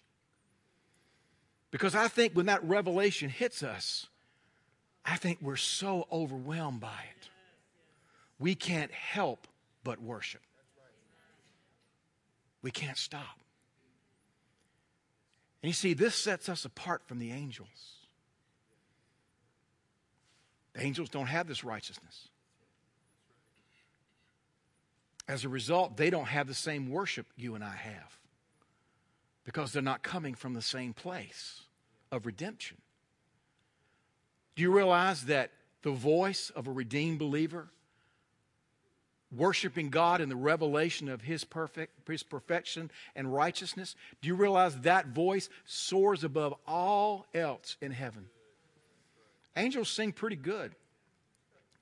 Because 1.71 1.95
I 1.95 2.07
think 2.07 2.33
when 2.33 2.45
that 2.47 2.63
revelation 2.63 3.29
hits 3.29 3.63
us, 3.63 4.07
I 5.05 5.17
think 5.17 5.39
we're 5.41 5.55
so 5.55 6.07
overwhelmed 6.11 6.79
by 6.79 6.87
it. 7.17 7.29
We 8.39 8.55
can't 8.55 8.91
help 8.91 9.47
but 9.83 10.01
worship. 10.01 10.41
We 12.61 12.71
can't 12.71 12.97
stop. 12.97 13.39
And 15.61 15.69
you 15.69 15.73
see, 15.73 15.93
this 15.93 16.15
sets 16.15 16.49
us 16.49 16.65
apart 16.65 17.03
from 17.05 17.19
the 17.19 17.31
angels. 17.31 17.67
The 20.73 20.83
angels 20.83 21.09
don't 21.09 21.27
have 21.27 21.47
this 21.47 21.63
righteousness. 21.63 22.29
As 25.27 25.43
a 25.43 25.49
result, 25.49 25.97
they 25.97 26.09
don't 26.09 26.27
have 26.27 26.47
the 26.47 26.53
same 26.53 26.89
worship 26.89 27.25
you 27.35 27.55
and 27.55 27.63
I 27.63 27.75
have 27.75 28.17
because 29.43 29.71
they're 29.71 29.81
not 29.81 30.03
coming 30.03 30.35
from 30.35 30.53
the 30.53 30.61
same 30.61 30.93
place 30.93 31.61
of 32.11 32.25
redemption. 32.25 32.77
Do 34.55 34.61
you 34.61 34.71
realize 34.71 35.25
that 35.25 35.51
the 35.81 35.91
voice 35.91 36.51
of 36.55 36.67
a 36.67 36.71
redeemed 36.71 37.19
believer, 37.19 37.67
worshiping 39.35 39.89
God 39.89 40.21
in 40.21 40.29
the 40.29 40.35
revelation 40.35 41.09
of 41.09 41.21
his, 41.21 41.43
perfect, 41.43 42.07
his 42.09 42.23
perfection 42.23 42.89
and 43.15 43.33
righteousness, 43.33 43.95
do 44.21 44.27
you 44.27 44.35
realize 44.35 44.79
that 44.81 45.07
voice 45.07 45.49
soars 45.65 46.23
above 46.23 46.53
all 46.67 47.25
else 47.33 47.77
in 47.81 47.91
heaven? 47.91 48.27
Angels 49.57 49.89
sing 49.89 50.11
pretty 50.11 50.35
good, 50.35 50.73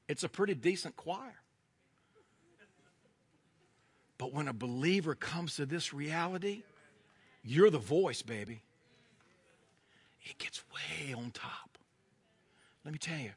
it's 0.08 0.24
a 0.24 0.30
pretty 0.30 0.54
decent 0.54 0.96
choir. 0.96 1.43
But 4.18 4.34
when 4.34 4.48
a 4.48 4.54
believer 4.54 5.16
comes 5.16 5.56
to 5.56 5.66
this 5.66 5.94
reality, 5.94 6.64
you're 7.44 7.70
the 7.70 7.78
voice, 7.78 8.22
baby. 8.22 8.62
It 10.24 10.38
gets 10.38 10.64
way 10.74 11.14
on 11.14 11.32
top. 11.32 11.78
Let 12.86 12.94
me 12.94 13.00
tell 13.00 13.20
you, 13.20 13.32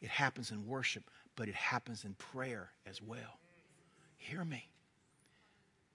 it 0.00 0.08
happens 0.08 0.50
in 0.50 0.66
worship, 0.66 1.04
but 1.36 1.48
it 1.48 1.54
happens 1.54 2.04
in 2.04 2.14
prayer 2.14 2.70
as 2.86 3.02
well. 3.02 3.38
Hear 4.16 4.44
me. 4.44 4.68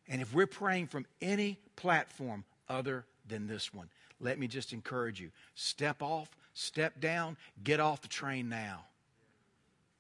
And 0.08 0.22
if 0.22 0.34
we're 0.34 0.48
praying 0.48 0.88
from 0.88 1.06
any 1.22 1.60
platform 1.76 2.44
other 2.68 3.06
than 3.28 3.48
this 3.48 3.74
one, 3.74 3.90
let 4.20 4.40
me 4.40 4.48
just 4.48 4.74
encourage 4.74 5.20
you 5.20 5.32
step 5.56 6.02
off, 6.02 6.30
step 6.54 7.00
down, 7.00 7.38
get 7.64 7.80
off 7.80 8.02
the 8.02 8.08
train 8.08 8.50
now, 8.50 8.86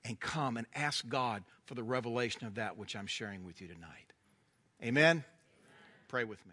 and 0.06 0.20
come 0.20 0.58
and 0.58 0.68
ask 0.76 1.08
God 1.08 1.44
for 1.66 1.76
the 1.76 1.84
revelation 1.84 2.46
of 2.46 2.56
that 2.56 2.78
which 2.78 2.96
I'm 2.96 3.08
sharing 3.08 3.46
with 3.46 3.62
you 3.62 3.68
tonight. 3.68 4.13
Amen? 4.84 5.04
Amen. 5.06 5.24
Pray 6.10 6.24
with 6.26 6.46
me. 6.46 6.52